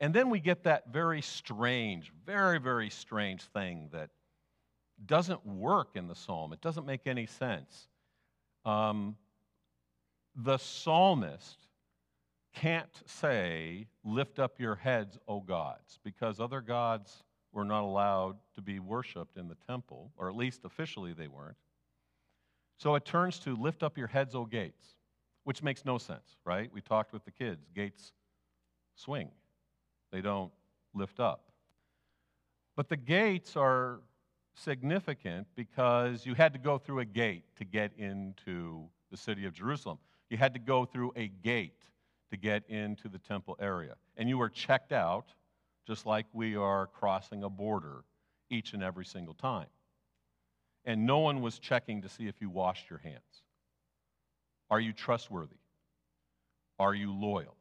And 0.00 0.14
then 0.14 0.30
we 0.30 0.38
get 0.38 0.62
that 0.62 0.92
very 0.92 1.20
strange, 1.20 2.12
very, 2.24 2.60
very 2.60 2.88
strange 2.88 3.42
thing 3.42 3.88
that 3.92 4.10
doesn't 5.04 5.44
work 5.44 5.90
in 5.96 6.06
the 6.06 6.14
psalm. 6.14 6.52
It 6.52 6.60
doesn't 6.60 6.86
make 6.86 7.06
any 7.06 7.26
sense. 7.26 7.88
Um, 8.64 9.16
the 10.36 10.56
psalmist 10.56 11.58
can't 12.54 13.02
say, 13.06 13.88
Lift 14.04 14.38
up 14.38 14.60
your 14.60 14.76
heads, 14.76 15.18
O 15.26 15.40
gods, 15.40 15.98
because 16.04 16.38
other 16.38 16.60
gods 16.60 17.24
were 17.52 17.64
not 17.64 17.82
allowed 17.82 18.36
to 18.54 18.62
be 18.62 18.78
worshiped 18.78 19.36
in 19.36 19.48
the 19.48 19.56
temple, 19.66 20.12
or 20.16 20.28
at 20.28 20.36
least 20.36 20.64
officially 20.64 21.12
they 21.12 21.28
weren't. 21.28 21.56
So 22.78 22.94
it 22.94 23.04
turns 23.04 23.38
to, 23.40 23.54
Lift 23.54 23.82
up 23.82 23.98
your 23.98 24.06
heads, 24.06 24.34
O 24.34 24.44
gates, 24.44 24.94
which 25.44 25.62
makes 25.62 25.84
no 25.84 25.98
sense, 25.98 26.36
right? 26.44 26.70
We 26.72 26.80
talked 26.80 27.12
with 27.12 27.24
the 27.24 27.30
kids. 27.30 27.66
Gates 27.74 28.12
swing 28.94 29.30
they 30.10 30.20
don't 30.20 30.52
lift 30.94 31.20
up. 31.20 31.50
But 32.76 32.88
the 32.88 32.96
gates 32.96 33.56
are 33.56 34.00
significant 34.54 35.46
because 35.54 36.24
you 36.24 36.34
had 36.34 36.52
to 36.52 36.58
go 36.58 36.78
through 36.78 37.00
a 37.00 37.04
gate 37.04 37.44
to 37.56 37.64
get 37.64 37.92
into 37.98 38.88
the 39.10 39.16
city 39.16 39.44
of 39.46 39.52
Jerusalem. 39.52 39.98
You 40.30 40.36
had 40.36 40.54
to 40.54 40.60
go 40.60 40.84
through 40.84 41.12
a 41.16 41.28
gate 41.28 41.82
to 42.30 42.36
get 42.36 42.68
into 42.68 43.08
the 43.08 43.18
temple 43.18 43.56
area. 43.60 43.94
And 44.16 44.28
you 44.28 44.38
were 44.38 44.48
checked 44.48 44.92
out 44.92 45.32
just 45.86 46.06
like 46.06 46.26
we 46.32 46.56
are 46.56 46.86
crossing 46.86 47.44
a 47.44 47.48
border 47.48 48.04
each 48.50 48.74
and 48.74 48.82
every 48.82 49.04
single 49.04 49.34
time. 49.34 49.66
And 50.84 51.06
no 51.06 51.18
one 51.18 51.42
was 51.42 51.58
checking 51.58 52.02
to 52.02 52.08
see 52.08 52.28
if 52.28 52.40
you 52.40 52.48
washed 52.48 52.88
your 52.88 53.00
hands. 53.00 53.42
Are 54.70 54.80
you 54.80 54.92
trustworthy? 54.92 55.56
Are 56.78 56.94
you 56.94 57.12
loyal? 57.12 57.56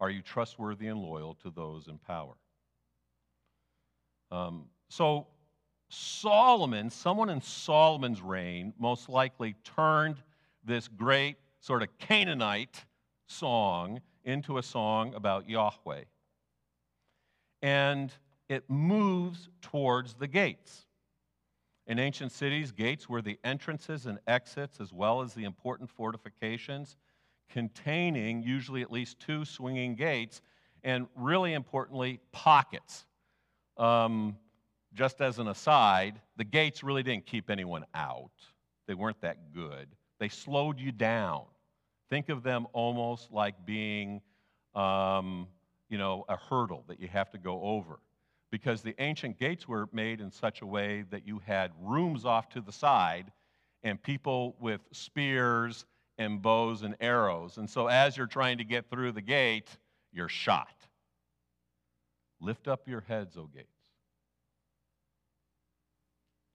Are 0.00 0.10
you 0.10 0.22
trustworthy 0.22 0.86
and 0.86 1.00
loyal 1.00 1.34
to 1.42 1.50
those 1.50 1.88
in 1.88 1.98
power? 1.98 2.34
Um, 4.30 4.66
so, 4.88 5.26
Solomon, 5.88 6.90
someone 6.90 7.30
in 7.30 7.40
Solomon's 7.40 8.20
reign, 8.20 8.74
most 8.78 9.08
likely 9.08 9.54
turned 9.64 10.16
this 10.64 10.86
great 10.86 11.36
sort 11.60 11.82
of 11.82 11.88
Canaanite 11.98 12.84
song 13.26 14.00
into 14.24 14.58
a 14.58 14.62
song 14.62 15.14
about 15.14 15.48
Yahweh. 15.48 16.04
And 17.62 18.12
it 18.48 18.68
moves 18.68 19.48
towards 19.62 20.14
the 20.14 20.28
gates. 20.28 20.86
In 21.88 21.98
ancient 21.98 22.32
cities, 22.32 22.70
gates 22.70 23.08
were 23.08 23.22
the 23.22 23.38
entrances 23.42 24.04
and 24.04 24.18
exits, 24.26 24.78
as 24.78 24.92
well 24.92 25.22
as 25.22 25.32
the 25.32 25.44
important 25.44 25.88
fortifications 25.88 26.96
containing 27.48 28.42
usually 28.42 28.82
at 28.82 28.92
least 28.92 29.18
two 29.20 29.42
swinging 29.46 29.94
gates, 29.94 30.42
and 30.84 31.06
really 31.16 31.54
importantly, 31.54 32.20
pockets. 32.30 33.06
Um, 33.78 34.36
just 34.92 35.22
as 35.22 35.38
an 35.38 35.48
aside, 35.48 36.20
the 36.36 36.44
gates 36.44 36.82
really 36.82 37.02
didn't 37.02 37.24
keep 37.24 37.48
anyone 37.48 37.86
out. 37.94 38.32
They 38.86 38.94
weren't 38.94 39.20
that 39.22 39.54
good. 39.54 39.88
They 40.20 40.28
slowed 40.28 40.78
you 40.78 40.92
down. 40.92 41.44
Think 42.10 42.28
of 42.28 42.42
them 42.42 42.66
almost 42.74 43.32
like 43.32 43.64
being, 43.64 44.20
um, 44.74 45.46
you 45.88 45.96
know, 45.96 46.26
a 46.28 46.36
hurdle 46.36 46.84
that 46.88 47.00
you 47.00 47.08
have 47.08 47.30
to 47.30 47.38
go 47.38 47.62
over. 47.62 47.98
Because 48.50 48.82
the 48.82 48.94
ancient 48.98 49.38
gates 49.38 49.68
were 49.68 49.88
made 49.92 50.20
in 50.20 50.30
such 50.30 50.62
a 50.62 50.66
way 50.66 51.04
that 51.10 51.26
you 51.26 51.40
had 51.44 51.72
rooms 51.80 52.24
off 52.24 52.48
to 52.50 52.60
the 52.60 52.72
side, 52.72 53.30
and 53.82 54.02
people 54.02 54.56
with 54.58 54.80
spears 54.92 55.84
and 56.16 56.42
bows 56.42 56.82
and 56.82 56.96
arrows. 57.00 57.58
And 57.58 57.68
so 57.68 57.86
as 57.86 58.16
you're 58.16 58.26
trying 58.26 58.58
to 58.58 58.64
get 58.64 58.90
through 58.90 59.12
the 59.12 59.22
gate, 59.22 59.68
you're 60.12 60.28
shot. 60.28 60.74
Lift 62.40 62.68
up 62.68 62.88
your 62.88 63.02
heads, 63.02 63.36
O 63.36 63.48
gates. 63.54 63.68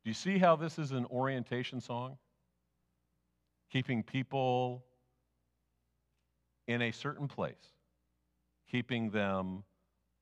Do 0.04 0.10
you 0.10 0.14
see 0.14 0.38
how 0.38 0.56
this 0.56 0.78
is 0.80 0.92
an 0.92 1.06
orientation 1.06 1.80
song? 1.80 2.18
Keeping 3.72 4.04
people 4.04 4.84
in 6.68 6.82
a 6.82 6.92
certain 6.92 7.28
place, 7.28 7.56
keeping 8.70 9.10
them 9.10 9.64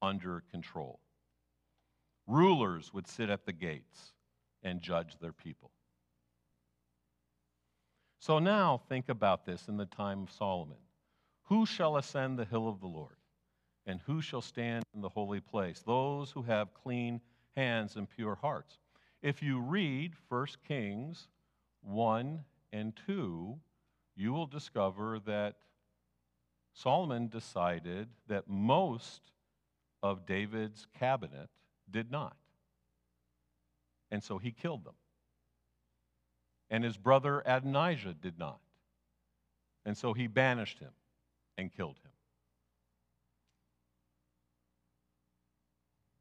under 0.02 0.44
control. 0.52 1.00
Rulers 2.28 2.94
would 2.94 3.08
sit 3.08 3.30
at 3.30 3.46
the 3.46 3.54
gates 3.54 4.14
and 4.64 4.82
judge 4.82 5.18
their 5.20 5.34
people. 5.34 5.72
So 8.20 8.40
now 8.40 8.82
think 8.88 9.10
about 9.10 9.46
this 9.46 9.68
in 9.68 9.78
the 9.78 9.86
time 9.86 10.24
of 10.24 10.32
Solomon. 10.32 10.78
Who 11.46 11.66
shall 11.66 11.98
ascend 11.98 12.38
the 12.38 12.46
hill 12.46 12.70
of 12.70 12.80
the 12.80 12.88
Lord? 12.88 13.16
And 13.86 14.00
who 14.06 14.22
shall 14.22 14.42
stand 14.42 14.84
in 14.94 15.02
the 15.02 15.10
holy 15.10 15.42
place? 15.42 15.82
Those 15.82 16.32
who 16.32 16.44
have 16.44 16.74
clean 16.74 17.20
hands 17.56 17.96
and 17.96 18.10
pure 18.10 18.36
hearts. 18.36 18.78
If 19.22 19.42
you 19.42 19.60
read 19.60 20.14
1 20.30 20.48
Kings 20.68 21.28
1 21.82 22.44
and 22.72 22.94
2, 23.08 23.60
you 24.16 24.34
will 24.34 24.46
discover 24.46 25.20
that 25.26 25.56
Solomon 26.74 27.28
decided 27.28 28.08
that 28.28 28.48
most 28.48 29.32
of 30.04 30.26
David's 30.26 30.86
cabinet 30.98 31.50
did 31.92 32.12
not. 32.12 32.36
And 34.10 34.24
so 34.24 34.38
he 34.38 34.52
killed 34.52 34.84
them 34.84 34.96
and 36.72 36.86
his 36.86 36.98
brother 36.98 37.44
Adonijah 37.46 38.16
did 38.20 38.40
not. 38.40 38.60
And 39.86 39.96
so 39.96 40.14
he 40.14 40.26
banished 40.26 40.80
him 40.80 40.92
and 41.58 41.72
killed 41.72 41.98
him. 42.04 42.12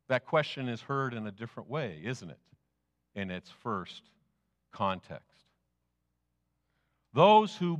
That 0.08 0.26
question 0.26 0.68
is 0.68 0.80
heard 0.80 1.14
in 1.14 1.28
a 1.28 1.30
different 1.30 1.70
way, 1.70 2.00
isn't 2.04 2.28
it? 2.28 2.40
In 3.14 3.30
its 3.30 3.48
first 3.62 4.02
context. 4.72 5.44
Those 7.14 7.54
who 7.54 7.78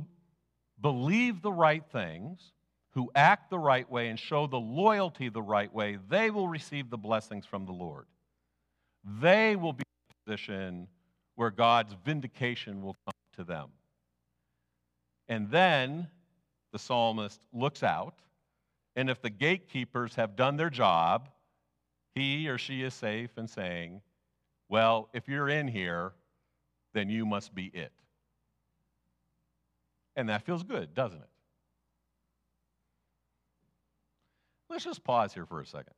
believe 0.79 1.41
the 1.41 1.51
right 1.51 1.83
things, 1.91 2.53
who 2.91 3.09
act 3.15 3.49
the 3.49 3.59
right 3.59 3.89
way, 3.89 4.09
and 4.09 4.19
show 4.19 4.47
the 4.47 4.59
loyalty 4.59 5.29
the 5.29 5.41
right 5.41 5.73
way, 5.73 5.97
they 6.09 6.29
will 6.29 6.47
receive 6.47 6.89
the 6.89 6.97
blessings 6.97 7.45
from 7.45 7.65
the 7.65 7.71
Lord. 7.71 8.05
They 9.21 9.55
will 9.55 9.73
be 9.73 9.83
in 9.83 10.11
a 10.11 10.29
position 10.29 10.87
where 11.35 11.51
God's 11.51 11.95
vindication 12.05 12.81
will 12.81 12.97
come 13.05 13.13
to 13.37 13.43
them. 13.43 13.69
And 15.29 15.49
then 15.49 16.07
the 16.73 16.79
psalmist 16.79 17.39
looks 17.53 17.83
out, 17.83 18.15
and 18.97 19.09
if 19.09 19.21
the 19.21 19.29
gatekeepers 19.29 20.15
have 20.15 20.35
done 20.35 20.57
their 20.57 20.69
job, 20.69 21.29
he 22.13 22.49
or 22.49 22.57
she 22.57 22.83
is 22.83 22.93
safe 22.93 23.29
and 23.37 23.49
saying, 23.49 24.01
Well, 24.67 25.09
if 25.13 25.29
you're 25.29 25.47
in 25.47 25.69
here, 25.69 26.11
then 26.93 27.09
you 27.09 27.25
must 27.25 27.55
be 27.55 27.67
it. 27.67 27.93
And 30.17 30.27
that 30.27 30.45
feels 30.45 30.63
good, 30.63 30.93
doesn't 30.93 31.21
it? 31.21 31.30
Let's 34.71 34.85
just 34.85 35.03
pause 35.03 35.33
here 35.33 35.45
for 35.45 35.59
a 35.59 35.65
second. 35.65 35.93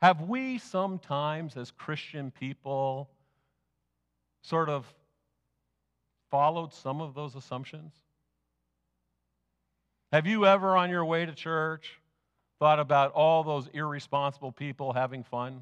Have 0.00 0.22
we 0.22 0.56
sometimes, 0.56 1.58
as 1.58 1.70
Christian 1.70 2.30
people, 2.30 3.10
sort 4.40 4.70
of 4.70 4.86
followed 6.30 6.72
some 6.72 7.02
of 7.02 7.14
those 7.14 7.34
assumptions? 7.34 7.92
Have 10.12 10.26
you 10.26 10.46
ever, 10.46 10.74
on 10.74 10.88
your 10.88 11.04
way 11.04 11.26
to 11.26 11.32
church, 11.32 12.00
thought 12.58 12.80
about 12.80 13.12
all 13.12 13.44
those 13.44 13.68
irresponsible 13.74 14.50
people 14.50 14.94
having 14.94 15.24
fun? 15.24 15.60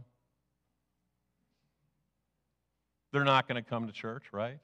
They're 3.12 3.24
not 3.24 3.48
going 3.48 3.60
to 3.60 3.68
come 3.68 3.88
to 3.88 3.92
church, 3.92 4.26
right? 4.30 4.60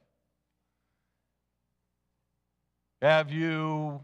Have 3.05 3.31
you 3.31 4.01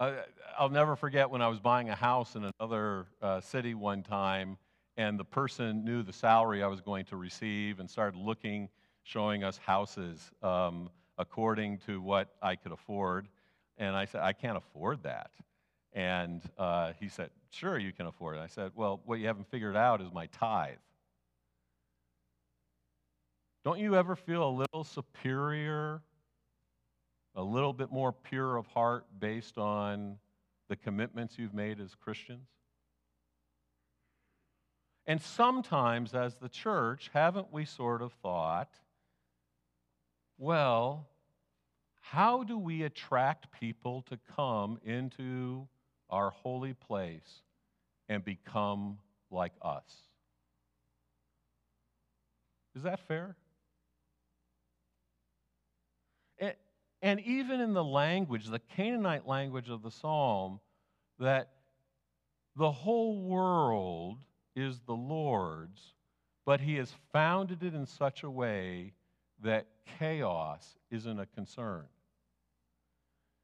I'll 0.00 0.70
never 0.70 0.96
forget 0.96 1.28
when 1.28 1.42
I 1.42 1.48
was 1.48 1.58
buying 1.58 1.90
a 1.90 1.94
house 1.94 2.36
in 2.36 2.50
another 2.58 3.04
uh, 3.20 3.42
city 3.42 3.74
one 3.74 4.02
time, 4.02 4.56
and 4.96 5.20
the 5.20 5.26
person 5.26 5.84
knew 5.84 6.02
the 6.02 6.12
salary 6.14 6.62
I 6.62 6.68
was 6.68 6.80
going 6.80 7.04
to 7.04 7.16
receive 7.16 7.80
and 7.80 7.90
started 7.90 8.16
looking, 8.16 8.70
showing 9.02 9.44
us 9.44 9.58
houses 9.58 10.30
um, 10.42 10.88
according 11.18 11.80
to 11.80 12.00
what 12.00 12.30
I 12.40 12.56
could 12.56 12.72
afford. 12.72 13.28
And 13.76 13.94
I 13.94 14.06
said, 14.06 14.22
I 14.22 14.32
can't 14.32 14.56
afford 14.56 15.02
that. 15.02 15.30
And 15.92 16.40
uh, 16.56 16.92
he 16.98 17.08
said, 17.08 17.28
Sure, 17.50 17.76
you 17.76 17.92
can 17.92 18.06
afford 18.06 18.38
it. 18.38 18.40
I 18.40 18.46
said, 18.46 18.72
Well, 18.74 19.02
what 19.04 19.18
you 19.18 19.26
haven't 19.26 19.50
figured 19.50 19.76
out 19.76 20.00
is 20.00 20.10
my 20.14 20.28
tithe. 20.28 20.78
Don't 23.66 23.80
you 23.80 23.96
ever 23.96 24.16
feel 24.16 24.48
a 24.48 24.54
little 24.72 24.82
superior 24.82 26.00
a 27.38 27.42
little 27.42 27.72
bit 27.72 27.92
more 27.92 28.12
pure 28.12 28.56
of 28.56 28.66
heart 28.66 29.06
based 29.20 29.58
on 29.58 30.16
the 30.68 30.74
commitments 30.74 31.38
you've 31.38 31.54
made 31.54 31.80
as 31.80 31.94
Christians? 31.94 32.48
And 35.06 35.22
sometimes, 35.22 36.14
as 36.14 36.34
the 36.34 36.48
church, 36.48 37.10
haven't 37.14 37.52
we 37.52 37.64
sort 37.64 38.02
of 38.02 38.12
thought, 38.22 38.74
well, 40.36 41.06
how 42.00 42.42
do 42.42 42.58
we 42.58 42.82
attract 42.82 43.52
people 43.52 44.02
to 44.10 44.18
come 44.34 44.80
into 44.84 45.68
our 46.10 46.30
holy 46.30 46.74
place 46.74 47.42
and 48.08 48.24
become 48.24 48.98
like 49.30 49.52
us? 49.62 49.84
Is 52.74 52.82
that 52.82 52.98
fair? 53.06 53.36
And 57.00 57.20
even 57.20 57.60
in 57.60 57.74
the 57.74 57.84
language, 57.84 58.46
the 58.46 58.58
Canaanite 58.58 59.26
language 59.26 59.68
of 59.68 59.82
the 59.82 59.90
psalm, 59.90 60.60
that 61.18 61.50
the 62.56 62.72
whole 62.72 63.20
world 63.22 64.18
is 64.56 64.80
the 64.80 64.94
Lord's, 64.94 65.94
but 66.44 66.60
he 66.60 66.74
has 66.76 66.92
founded 67.12 67.62
it 67.62 67.74
in 67.74 67.86
such 67.86 68.24
a 68.24 68.30
way 68.30 68.94
that 69.42 69.66
chaos 69.98 70.76
isn't 70.90 71.20
a 71.20 71.26
concern. 71.26 71.84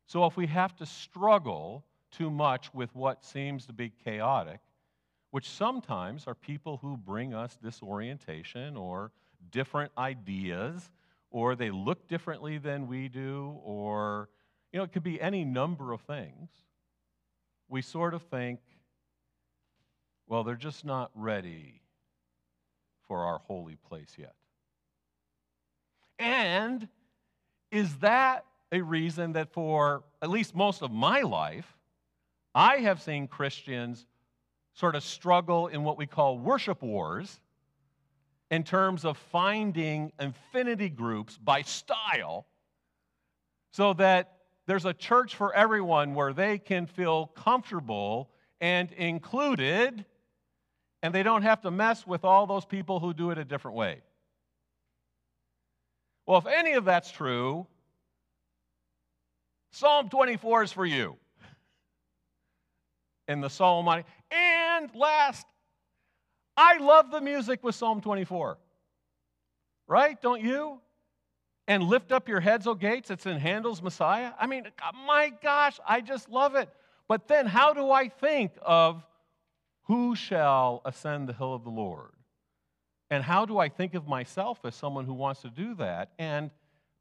So 0.07 0.27
if 0.27 0.37
we 0.37 0.47
have 0.49 0.77
to 0.77 0.87
struggle 0.87 1.85
too 2.11 2.31
much 2.31 2.73
with 2.75 2.95
what 2.95 3.25
seems 3.25 3.67
to 3.67 3.73
be 3.73 3.91
chaotic, 4.05 4.61
which 5.31 5.49
sometimes 5.51 6.27
are 6.27 6.35
people 6.35 6.79
who 6.79 6.97
bring 6.97 7.35
us 7.35 7.57
disorientation 7.63 8.77
or 8.77 9.11
different 9.51 9.93
ideas 9.99 10.91
or 11.35 11.57
they 11.57 11.73
look 11.73 12.07
differently 12.07 12.59
than 12.59 12.87
we 12.87 13.09
do, 13.09 13.59
or, 13.65 14.29
you 14.73 14.79
know, 14.79 14.85
it 14.85 14.93
could 14.93 15.03
be 15.03 15.21
any 15.21 15.45
number 15.45 15.93
of 15.93 16.01
things. 16.03 16.49
We 17.69 17.83
sort 17.83 18.15
of 18.15 18.23
think, 18.23 18.61
well, 20.29 20.45
they're 20.45 20.55
just 20.55 20.85
not 20.85 21.11
ready 21.13 21.83
for 23.09 23.25
our 23.25 23.39
holy 23.39 23.75
place 23.75 24.15
yet. 24.17 24.37
And 26.21 26.87
is 27.73 27.97
that 27.97 28.45
a 28.71 28.81
reason 28.81 29.33
that 29.33 29.53
for 29.53 30.05
at 30.23 30.31
least 30.31 30.55
most 30.55 30.83
of 30.83 30.93
my 30.93 31.23
life, 31.23 31.77
I 32.55 32.77
have 32.77 33.03
seen 33.03 33.27
Christians 33.27 34.07
sort 34.73 34.95
of 34.95 35.03
struggle 35.03 35.67
in 35.67 35.83
what 35.83 35.99
we 35.99 36.07
call 36.07 36.39
worship 36.39 36.81
wars 36.81 37.41
in 38.51 38.63
terms 38.63 39.05
of 39.05 39.17
finding 39.17 40.13
infinity 40.21 40.89
groups 40.89 41.39
by 41.39 41.63
style 41.63 42.47
so 43.73 43.93
that 43.95 44.39
there's 44.67 44.85
a 44.85 44.95
church 44.95 45.35
for 45.35 45.55
everyone 45.55 46.15
where 46.15 46.33
they 46.33 46.59
can 46.59 46.87
feel 46.87 47.27
comfortable 47.27 48.31
and 48.61 48.93
included, 48.93 50.05
and 51.03 51.15
they 51.15 51.23
don't 51.23 51.43
have 51.43 51.61
to 51.63 51.71
mess 51.71 52.07
with 52.07 52.25
all 52.25 52.47
those 52.47 52.65
people 52.65 53.01
who 53.01 53.13
do 53.13 53.31
it 53.31 53.39
a 53.39 53.45
different 53.45 53.77
way. 53.77 54.01
Well, 56.27 56.39
if 56.39 56.47
any 56.47 56.73
of 56.73 56.85
that's 56.85 57.11
true, 57.11 57.67
Psalm 59.73 60.09
24 60.09 60.63
is 60.63 60.73
for 60.73 60.87
you. 60.87 61.17
In 63.27 63.41
the 63.41 63.51
Psalm, 63.51 63.89
and 64.31 64.95
last 64.95 65.47
I 66.57 66.79
love 66.79 67.11
the 67.11 67.21
music 67.21 67.63
with 67.65 67.75
Psalm 67.75 68.01
24. 68.01 68.59
Right? 69.87 70.21
Don't 70.21 70.43
you? 70.43 70.81
And 71.67 71.83
lift 71.83 72.13
up 72.13 72.29
your 72.29 72.41
heads, 72.41 72.67
O 72.67 72.75
gates. 72.75 73.11
It's 73.11 73.27
in 73.27 73.39
Handel's 73.39 73.83
Messiah. 73.83 74.33
I 74.39 74.47
mean, 74.47 74.67
my 75.07 75.33
gosh, 75.43 75.81
I 75.87 76.01
just 76.01 76.29
love 76.29 76.55
it. 76.55 76.69
But 77.09 77.29
then, 77.29 77.47
how 77.47 77.73
do 77.73 77.91
I 77.91 78.09
think 78.09 78.53
of 78.63 79.05
who 79.85 80.15
shall 80.15 80.83
ascend 80.85 81.29
the 81.29 81.33
hill 81.33 81.55
of 81.55 81.65
the 81.65 81.71
Lord? 81.71 82.13
And 83.11 83.23
how 83.23 83.47
do 83.47 83.59
I 83.59 83.69
think 83.69 83.95
of 83.95 84.07
myself 84.07 84.61
as 84.65 84.75
someone 84.75 85.05
who 85.05 85.15
wants 85.15 85.43
to 85.43 85.51
do 85.51 85.75
that? 85.77 86.13
And 86.19 86.51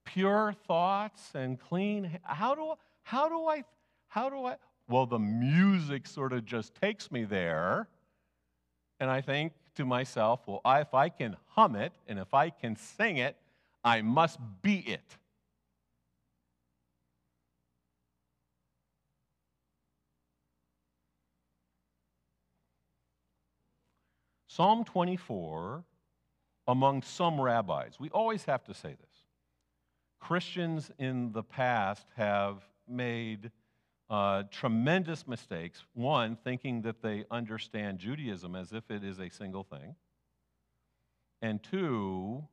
pure 0.06 0.54
thoughts 0.68 1.32
and 1.34 1.60
clean. 1.60 2.20
How 2.24 2.56
do, 2.56 2.74
how 3.04 3.30
do 3.30 3.48
I, 3.48 3.64
how 4.08 4.30
do 4.30 4.46
I, 4.46 4.58
well, 4.90 5.06
the 5.06 5.20
music 5.20 6.08
sort 6.08 6.34
of 6.34 6.46
just 6.46 6.76
takes 6.76 7.12
me 7.12 7.24
there 7.24 7.88
and 9.04 9.12
I 9.12 9.20
think 9.20 9.52
to 9.76 9.84
myself, 9.84 10.40
well, 10.48 10.62
I, 10.64 10.80
if 10.80 10.94
I 10.94 11.10
can 11.10 11.36
hum 11.50 11.76
it 11.76 11.92
and 12.08 12.18
if 12.18 12.34
I 12.34 12.50
can 12.50 12.78
sing 12.78 13.18
it, 13.18 13.36
I 13.84 14.02
must 14.02 14.40
be 14.62 14.78
it. 14.78 15.18
Psalm 24.48 24.86
24, 24.86 25.84
among 26.70 27.02
some 27.02 27.42
rabbis, 27.42 28.00
we 28.00 28.10
always 28.12 28.46
have 28.46 28.64
to 28.64 28.74
say 28.74 28.92
this. 28.92 29.26
Christians 30.22 30.92
in 30.98 31.34
the 31.34 31.44
past 31.44 32.08
have 32.16 32.64
made 32.88 33.52
uh, 34.14 34.44
tremendous 34.52 35.28
mistakes. 35.28 35.84
One, 35.96 36.38
thinking 36.44 36.84
that 36.84 37.02
they 37.02 37.26
understand 37.32 37.98
Judaism 37.98 38.56
as 38.56 38.72
if 38.72 38.92
it 38.92 39.04
is 39.04 39.20
a 39.20 39.28
single 39.28 39.64
thing. 39.64 39.96
And 41.42 41.64
two, 41.64 42.44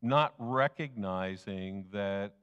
not 0.00 0.32
recognizing 0.38 1.84
that 1.92 2.36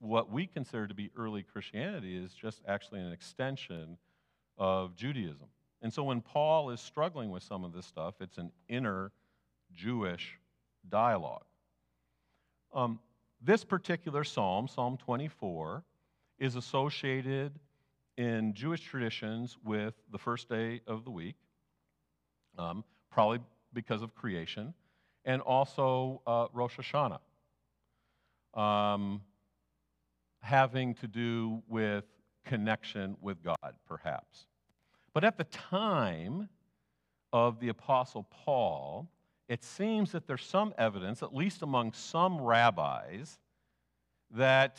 what 0.00 0.32
we 0.32 0.48
consider 0.48 0.88
to 0.88 0.94
be 0.94 1.12
early 1.16 1.44
Christianity 1.44 2.16
is 2.16 2.34
just 2.34 2.60
actually 2.66 2.98
an 2.98 3.12
extension 3.12 3.98
of 4.58 4.96
Judaism. 4.96 5.46
And 5.80 5.92
so 5.92 6.02
when 6.02 6.22
Paul 6.22 6.70
is 6.70 6.80
struggling 6.80 7.30
with 7.30 7.44
some 7.44 7.62
of 7.62 7.72
this 7.72 7.86
stuff, 7.86 8.14
it's 8.18 8.38
an 8.38 8.50
inner 8.68 9.12
Jewish 9.72 10.40
dialogue. 10.88 11.44
Um, 12.74 12.98
this 13.40 13.62
particular 13.62 14.24
psalm, 14.24 14.66
Psalm 14.66 14.96
24, 14.96 15.84
is 16.44 16.56
associated 16.56 17.58
in 18.18 18.52
Jewish 18.52 18.82
traditions 18.82 19.56
with 19.64 19.94
the 20.12 20.18
first 20.18 20.46
day 20.48 20.82
of 20.86 21.04
the 21.04 21.10
week, 21.10 21.36
um, 22.58 22.84
probably 23.10 23.40
because 23.72 24.02
of 24.02 24.14
creation, 24.14 24.74
and 25.24 25.40
also 25.40 26.20
uh, 26.26 26.46
Rosh 26.52 26.78
Hashanah, 26.78 27.20
um, 28.60 29.22
having 30.42 30.92
to 30.96 31.08
do 31.08 31.62
with 31.66 32.04
connection 32.44 33.16
with 33.22 33.42
God, 33.42 33.74
perhaps. 33.88 34.44
But 35.14 35.24
at 35.24 35.38
the 35.38 35.44
time 35.44 36.50
of 37.32 37.58
the 37.58 37.68
Apostle 37.68 38.26
Paul, 38.30 39.08
it 39.48 39.64
seems 39.64 40.12
that 40.12 40.26
there's 40.26 40.44
some 40.44 40.74
evidence, 40.76 41.22
at 41.22 41.34
least 41.34 41.62
among 41.62 41.94
some 41.94 42.38
rabbis, 42.38 43.38
that 44.30 44.76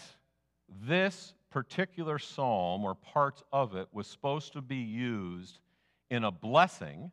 this 0.70 1.34
particular 1.56 2.20
psalm 2.20 2.84
or 2.84 2.94
parts 2.94 3.42
of 3.54 3.78
it 3.78 3.88
was 3.94 4.08
supposed 4.08 4.52
to 4.52 4.62
be 4.62 4.76
used 4.76 5.62
in 6.10 6.26
a 6.26 6.30
blessing 6.30 7.10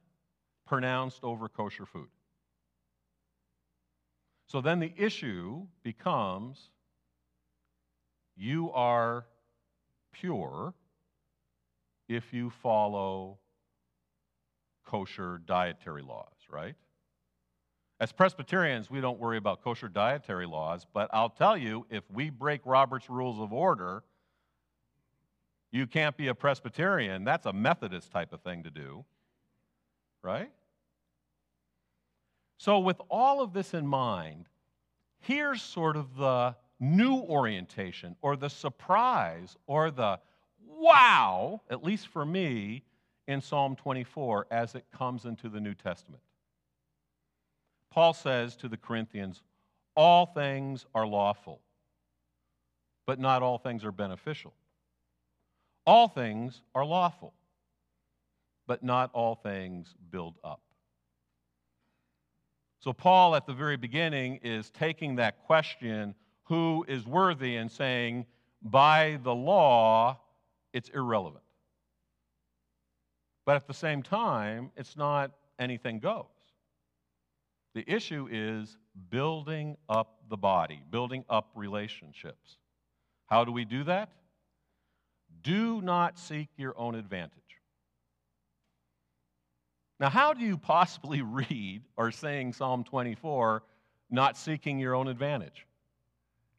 pronounced 0.66 1.22
over 1.22 1.48
kosher 1.48 1.86
food. 1.86 2.08
So 4.48 4.60
then 4.60 4.80
the 4.80 4.92
issue 4.96 5.68
becomes 5.84 6.70
you 8.36 8.72
are 8.72 9.26
pure 10.10 10.74
if 12.08 12.32
you 12.32 12.50
follow 12.50 13.38
kosher 14.84 15.40
dietary 15.46 16.02
laws, 16.02 16.34
right? 16.50 16.74
As 18.00 18.10
Presbyterians, 18.10 18.90
we 18.90 19.00
don't 19.00 19.20
worry 19.20 19.36
about 19.36 19.62
kosher 19.62 19.88
dietary 19.88 20.46
laws, 20.46 20.84
but 20.92 21.08
I'll 21.12 21.30
tell 21.30 21.56
you, 21.56 21.86
if 21.90 22.02
we 22.10 22.28
break 22.28 22.62
Robert's 22.64 23.08
Rules 23.08 23.38
of 23.38 23.52
Order, 23.52 24.02
you 25.72 25.86
can't 25.86 26.16
be 26.16 26.28
a 26.28 26.34
Presbyterian. 26.34 27.24
That's 27.24 27.46
a 27.46 27.52
Methodist 27.52 28.12
type 28.12 28.32
of 28.32 28.42
thing 28.42 28.62
to 28.62 28.70
do, 28.70 29.04
right? 30.22 30.50
So, 32.58 32.78
with 32.78 33.00
all 33.08 33.40
of 33.40 33.52
this 33.52 33.74
in 33.74 33.86
mind, 33.86 34.46
here's 35.20 35.62
sort 35.62 35.96
of 35.96 36.14
the 36.16 36.54
new 36.78 37.14
orientation 37.14 38.14
or 38.22 38.36
the 38.36 38.50
surprise 38.50 39.56
or 39.66 39.90
the 39.90 40.20
wow, 40.68 41.60
at 41.70 41.82
least 41.82 42.08
for 42.08 42.24
me, 42.24 42.82
in 43.28 43.40
Psalm 43.40 43.76
24 43.76 44.46
as 44.50 44.74
it 44.74 44.84
comes 44.96 45.24
into 45.24 45.48
the 45.48 45.60
New 45.60 45.74
Testament. 45.74 46.22
Paul 47.90 48.12
says 48.12 48.56
to 48.56 48.68
the 48.68 48.76
Corinthians, 48.76 49.42
All 49.96 50.26
things 50.26 50.86
are 50.94 51.06
lawful, 51.06 51.60
but 53.06 53.18
not 53.18 53.42
all 53.42 53.58
things 53.58 53.84
are 53.84 53.92
beneficial. 53.92 54.52
All 55.86 56.08
things 56.08 56.62
are 56.74 56.84
lawful, 56.84 57.34
but 58.66 58.82
not 58.82 59.10
all 59.12 59.34
things 59.34 59.94
build 60.10 60.36
up. 60.44 60.60
So, 62.80 62.92
Paul 62.92 63.36
at 63.36 63.46
the 63.46 63.52
very 63.52 63.76
beginning 63.76 64.40
is 64.42 64.70
taking 64.70 65.16
that 65.16 65.44
question, 65.46 66.14
who 66.44 66.84
is 66.88 67.06
worthy, 67.06 67.56
and 67.56 67.70
saying, 67.70 68.26
by 68.60 69.18
the 69.22 69.34
law, 69.34 70.18
it's 70.72 70.88
irrelevant. 70.88 71.44
But 73.44 73.56
at 73.56 73.66
the 73.66 73.74
same 73.74 74.02
time, 74.02 74.70
it's 74.76 74.96
not 74.96 75.32
anything 75.58 75.98
goes. 75.98 76.26
The 77.74 77.84
issue 77.90 78.28
is 78.30 78.76
building 79.10 79.76
up 79.88 80.18
the 80.28 80.36
body, 80.36 80.82
building 80.90 81.24
up 81.28 81.50
relationships. 81.54 82.58
How 83.26 83.44
do 83.44 83.52
we 83.52 83.64
do 83.64 83.84
that? 83.84 84.10
Do 85.42 85.80
not 85.82 86.18
seek 86.18 86.48
your 86.56 86.78
own 86.78 86.94
advantage. 86.94 87.32
Now, 89.98 90.10
how 90.10 90.32
do 90.32 90.44
you 90.44 90.56
possibly 90.56 91.22
read 91.22 91.82
or 91.96 92.10
sing 92.10 92.52
Psalm 92.52 92.84
24 92.84 93.62
not 94.10 94.36
seeking 94.36 94.78
your 94.78 94.94
own 94.94 95.08
advantage? 95.08 95.66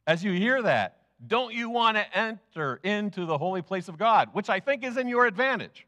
As 0.06 0.22
you 0.22 0.32
hear 0.32 0.62
that, 0.62 0.98
don't 1.26 1.54
you 1.54 1.70
want 1.70 1.96
to 1.96 2.16
enter 2.16 2.80
into 2.82 3.24
the 3.24 3.38
holy 3.38 3.62
place 3.62 3.88
of 3.88 3.96
God, 3.96 4.30
which 4.32 4.50
I 4.50 4.60
think 4.60 4.84
is 4.84 4.96
in 4.96 5.08
your 5.08 5.26
advantage? 5.26 5.86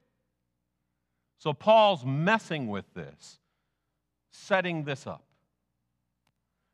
So 1.38 1.52
Paul's 1.52 2.04
messing 2.04 2.68
with 2.68 2.86
this, 2.94 3.38
setting 4.30 4.84
this 4.84 5.06
up. 5.06 5.24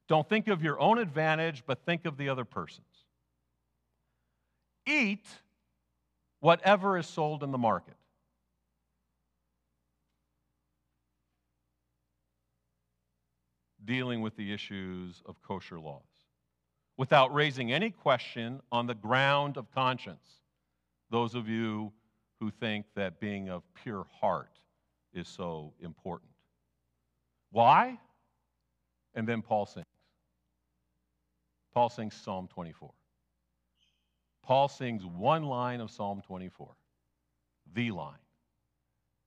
Don't 0.08 0.28
think 0.28 0.48
of 0.48 0.62
your 0.62 0.78
own 0.78 0.98
advantage, 0.98 1.64
but 1.66 1.84
think 1.84 2.04
of 2.04 2.16
the 2.16 2.28
other 2.28 2.44
person's. 2.44 2.86
Eat 4.86 5.26
whatever 6.42 6.98
is 6.98 7.06
sold 7.06 7.44
in 7.44 7.52
the 7.52 7.58
market. 7.58 7.94
Dealing 13.84 14.20
with 14.22 14.36
the 14.36 14.52
issues 14.52 15.22
of 15.24 15.40
kosher 15.42 15.78
laws 15.78 16.02
without 16.96 17.32
raising 17.32 17.72
any 17.72 17.90
question 17.90 18.60
on 18.72 18.88
the 18.88 18.94
ground 18.94 19.56
of 19.56 19.72
conscience. 19.72 20.40
Those 21.10 21.36
of 21.36 21.48
you 21.48 21.92
who 22.40 22.50
think 22.50 22.86
that 22.96 23.20
being 23.20 23.48
of 23.48 23.62
pure 23.74 24.04
heart 24.20 24.58
is 25.14 25.28
so 25.28 25.72
important. 25.80 26.32
Why? 27.52 28.00
And 29.14 29.28
then 29.28 29.42
Paul 29.42 29.66
sings. 29.66 29.86
Paul 31.72 31.88
sings 31.88 32.14
Psalm 32.14 32.48
24. 32.48 32.90
Paul 34.42 34.68
sings 34.68 35.04
one 35.04 35.44
line 35.44 35.80
of 35.80 35.90
Psalm 35.90 36.22
24, 36.26 36.74
the 37.74 37.90
line. 37.90 38.16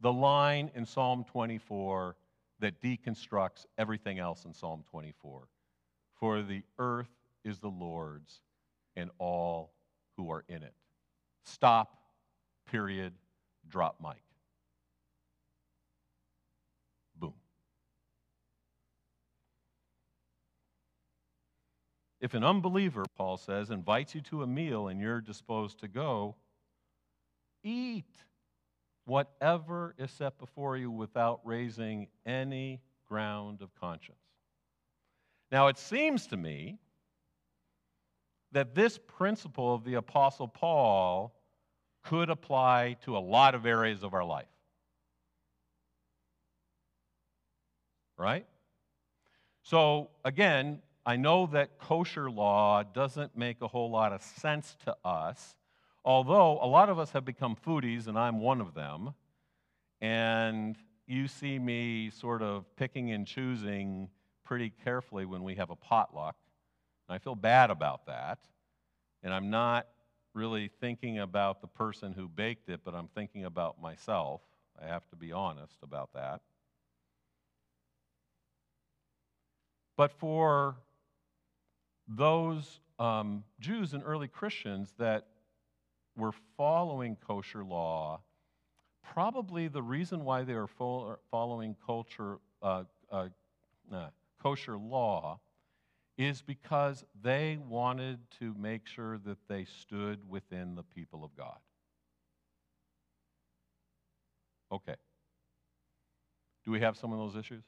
The 0.01 0.11
line 0.11 0.71
in 0.75 0.85
Psalm 0.85 1.23
24 1.23 2.15
that 2.59 2.81
deconstructs 2.81 3.65
everything 3.77 4.19
else 4.19 4.45
in 4.45 4.53
Psalm 4.53 4.83
24. 4.89 5.47
For 6.19 6.41
the 6.41 6.63
earth 6.79 7.09
is 7.43 7.59
the 7.59 7.69
Lord's 7.69 8.41
and 8.95 9.09
all 9.17 9.73
who 10.17 10.31
are 10.31 10.43
in 10.47 10.63
it. 10.63 10.73
Stop 11.43 11.97
period, 12.69 13.13
drop 13.67 13.97
mic. 14.01 14.24
If 22.25 22.33
an 22.33 22.43
unbeliever, 22.43 23.05
Paul 23.15 23.37
says, 23.37 23.69
invites 23.69 24.15
you 24.15 24.21
to 24.21 24.41
a 24.41 24.47
meal 24.47 24.87
and 24.87 24.99
you're 24.99 25.21
disposed 25.21 25.81
to 25.81 25.87
go, 25.87 26.33
eat 27.63 28.09
whatever 29.05 29.93
is 29.99 30.09
set 30.09 30.39
before 30.39 30.75
you 30.75 30.89
without 30.89 31.41
raising 31.43 32.07
any 32.25 32.81
ground 33.07 33.61
of 33.61 33.75
conscience. 33.75 34.17
Now, 35.51 35.67
it 35.67 35.77
seems 35.77 36.25
to 36.25 36.35
me 36.35 36.79
that 38.53 38.73
this 38.73 38.97
principle 38.97 39.75
of 39.75 39.83
the 39.83 39.93
Apostle 39.93 40.47
Paul 40.47 41.31
could 42.05 42.31
apply 42.31 42.97
to 43.03 43.15
a 43.15 43.19
lot 43.19 43.53
of 43.53 43.67
areas 43.67 44.01
of 44.01 44.15
our 44.15 44.25
life. 44.25 44.47
Right? 48.17 48.47
So, 49.61 50.09
again, 50.23 50.81
I 51.05 51.17
know 51.17 51.45
that 51.47 51.77
kosher 51.77 52.31
law 52.31 52.81
doesn't 52.81 53.37
make 53.37 53.61
a 53.61 53.67
whole 53.67 53.91
lot 53.91 54.11
of 54.11 54.23
sense 54.23 54.75
to 54.85 54.95
us, 55.05 55.55
although 56.03 56.59
a 56.61 56.65
lot 56.65 56.89
of 56.89 56.97
us 56.97 57.11
have 57.11 57.23
become 57.23 57.55
foodies, 57.55 58.07
and 58.07 58.17
I'm 58.17 58.39
one 58.39 58.59
of 58.59 58.73
them. 58.73 59.13
And 60.01 60.75
you 61.05 61.27
see 61.27 61.59
me 61.59 62.09
sort 62.09 62.41
of 62.41 62.65
picking 62.75 63.11
and 63.11 63.27
choosing 63.27 64.09
pretty 64.43 64.71
carefully 64.83 65.25
when 65.25 65.43
we 65.43 65.55
have 65.55 65.69
a 65.69 65.75
potluck. 65.75 66.35
And 67.07 67.15
I 67.15 67.19
feel 67.19 67.35
bad 67.35 67.69
about 67.69 68.07
that. 68.07 68.39
And 69.21 69.31
I'm 69.31 69.51
not 69.51 69.87
really 70.33 70.71
thinking 70.81 71.19
about 71.19 71.61
the 71.61 71.67
person 71.67 72.13
who 72.13 72.27
baked 72.27 72.67
it, 72.69 72.81
but 72.83 72.95
I'm 72.95 73.07
thinking 73.07 73.45
about 73.45 73.79
myself. 73.79 74.41
I 74.81 74.87
have 74.87 75.07
to 75.09 75.15
be 75.15 75.31
honest 75.31 75.77
about 75.83 76.13
that. 76.13 76.41
But 79.95 80.11
for 80.11 80.75
those 82.07 82.79
um, 82.99 83.43
Jews 83.59 83.93
and 83.93 84.03
early 84.05 84.27
Christians 84.27 84.93
that 84.97 85.27
were 86.17 86.33
following 86.57 87.17
kosher 87.27 87.63
law, 87.63 88.21
probably 89.13 89.67
the 89.67 89.81
reason 89.81 90.23
why 90.23 90.43
they 90.43 90.53
were 90.53 90.69
following 91.31 91.75
culture, 91.85 92.37
uh, 92.61 92.83
uh, 93.11 93.29
uh, 93.91 94.07
kosher 94.41 94.77
law 94.77 95.39
is 96.17 96.41
because 96.41 97.03
they 97.21 97.57
wanted 97.67 98.19
to 98.39 98.55
make 98.57 98.87
sure 98.87 99.17
that 99.17 99.37
they 99.49 99.65
stood 99.65 100.19
within 100.29 100.75
the 100.75 100.83
people 100.83 101.23
of 101.23 101.35
God. 101.35 101.57
Okay. 104.71 104.95
Do 106.63 106.71
we 106.71 106.79
have 106.79 106.97
some 106.97 107.11
of 107.11 107.19
those 107.19 107.35
issues? 107.35 107.63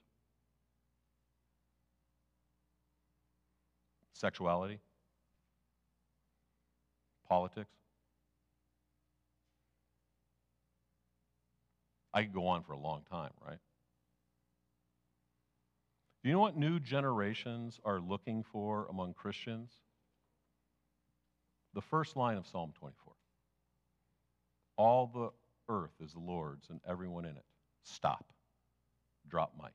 Sexuality? 4.18 4.80
Politics? 7.30 7.70
I 12.14 12.24
could 12.24 12.34
go 12.34 12.48
on 12.48 12.64
for 12.64 12.74
a 12.74 12.80
long 12.80 13.04
time, 13.12 13.30
right? 13.46 13.60
Do 16.24 16.30
you 16.30 16.34
know 16.34 16.42
what 16.42 16.58
new 16.58 16.80
generations 16.80 17.80
are 17.86 18.00
looking 18.00 18.44
for 18.52 18.88
among 18.90 19.14
Christians? 19.14 19.72
The 21.76 21.82
first 21.82 22.16
line 22.18 22.38
of 22.38 22.48
Psalm 22.48 22.74
24 22.80 23.14
All 24.78 25.12
the 25.14 25.30
earth 25.72 25.94
is 26.04 26.14
the 26.14 26.20
Lord's 26.20 26.70
and 26.72 26.80
everyone 26.90 27.26
in 27.26 27.38
it. 27.38 27.46
Stop. 27.84 28.26
Drop 29.30 29.54
mic. 29.62 29.74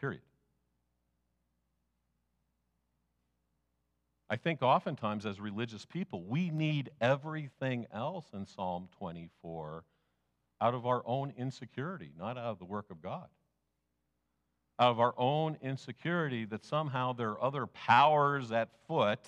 Period. 0.00 0.22
I 4.34 4.36
think 4.36 4.62
oftentimes 4.62 5.26
as 5.26 5.38
religious 5.38 5.86
people, 5.86 6.24
we 6.24 6.50
need 6.50 6.90
everything 7.00 7.86
else 7.94 8.26
in 8.34 8.46
Psalm 8.46 8.88
24 8.98 9.84
out 10.60 10.74
of 10.74 10.86
our 10.86 11.04
own 11.06 11.32
insecurity, 11.38 12.10
not 12.18 12.36
out 12.36 12.46
of 12.46 12.58
the 12.58 12.64
work 12.64 12.86
of 12.90 13.00
God. 13.00 13.28
Out 14.80 14.90
of 14.90 14.98
our 14.98 15.14
own 15.16 15.56
insecurity 15.62 16.46
that 16.46 16.64
somehow 16.64 17.12
there 17.12 17.30
are 17.30 17.44
other 17.44 17.68
powers 17.68 18.50
at 18.50 18.70
foot, 18.88 19.20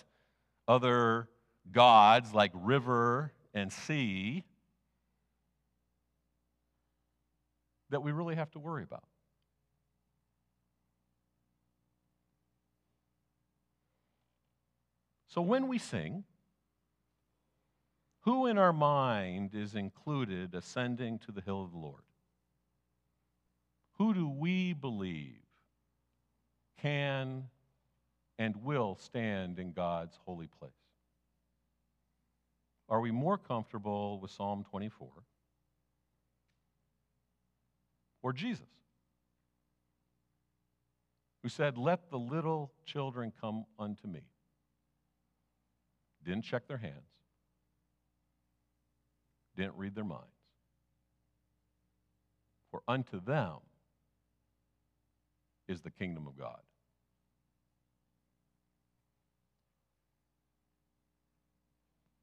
other 0.67 1.29
gods 1.71 2.35
like 2.35 2.51
river 2.53 3.33
and 3.55 3.73
sea, 3.73 4.43
that 7.91 8.03
we 8.03 8.11
really 8.11 8.35
have 8.35 8.51
to 8.51 8.59
worry 8.59 8.83
about. 8.83 9.05
So 15.37 15.43
when 15.43 15.69
we 15.69 15.77
sing, 15.77 16.25
who 18.21 18.47
in 18.47 18.57
our 18.57 18.73
mind 18.73 19.55
is 19.55 19.75
included 19.75 20.55
ascending 20.55 21.19
to 21.27 21.31
the 21.31 21.43
hill 21.43 21.63
of 21.63 21.73
the 21.73 21.79
Lord? 21.79 22.05
Who 23.99 24.15
do 24.15 24.31
we 24.31 24.73
believe 24.73 25.43
can 26.81 27.51
and 28.39 28.57
will 28.65 28.97
stand 28.97 29.59
in 29.59 29.73
God's 29.73 30.19
holy 30.25 30.49
place? 30.59 30.73
Are 32.89 33.03
we 33.03 33.11
more 33.11 33.37
comfortable 33.37 34.19
with 34.19 34.31
Psalm 34.31 34.65
24 34.71 35.07
or 38.23 38.33
Jesus, 38.33 38.65
who 41.43 41.51
said, 41.51 41.77
Let 41.77 42.09
the 42.09 42.19
little 42.19 42.73
children 42.87 43.35
come 43.39 43.67
unto 43.79 44.09
me? 44.09 44.23
Didn't 46.27 46.43
check 46.43 46.67
their 46.67 46.79
hands, 46.79 47.07
didn't 49.57 49.77
read 49.77 49.95
their 49.95 50.05
minds. 50.05 50.25
For 52.73 52.83
unto 52.89 53.21
them 53.25 53.59
is 55.69 55.83
the 55.83 55.91
kingdom 55.91 56.27
of 56.27 56.37
God. 56.37 56.59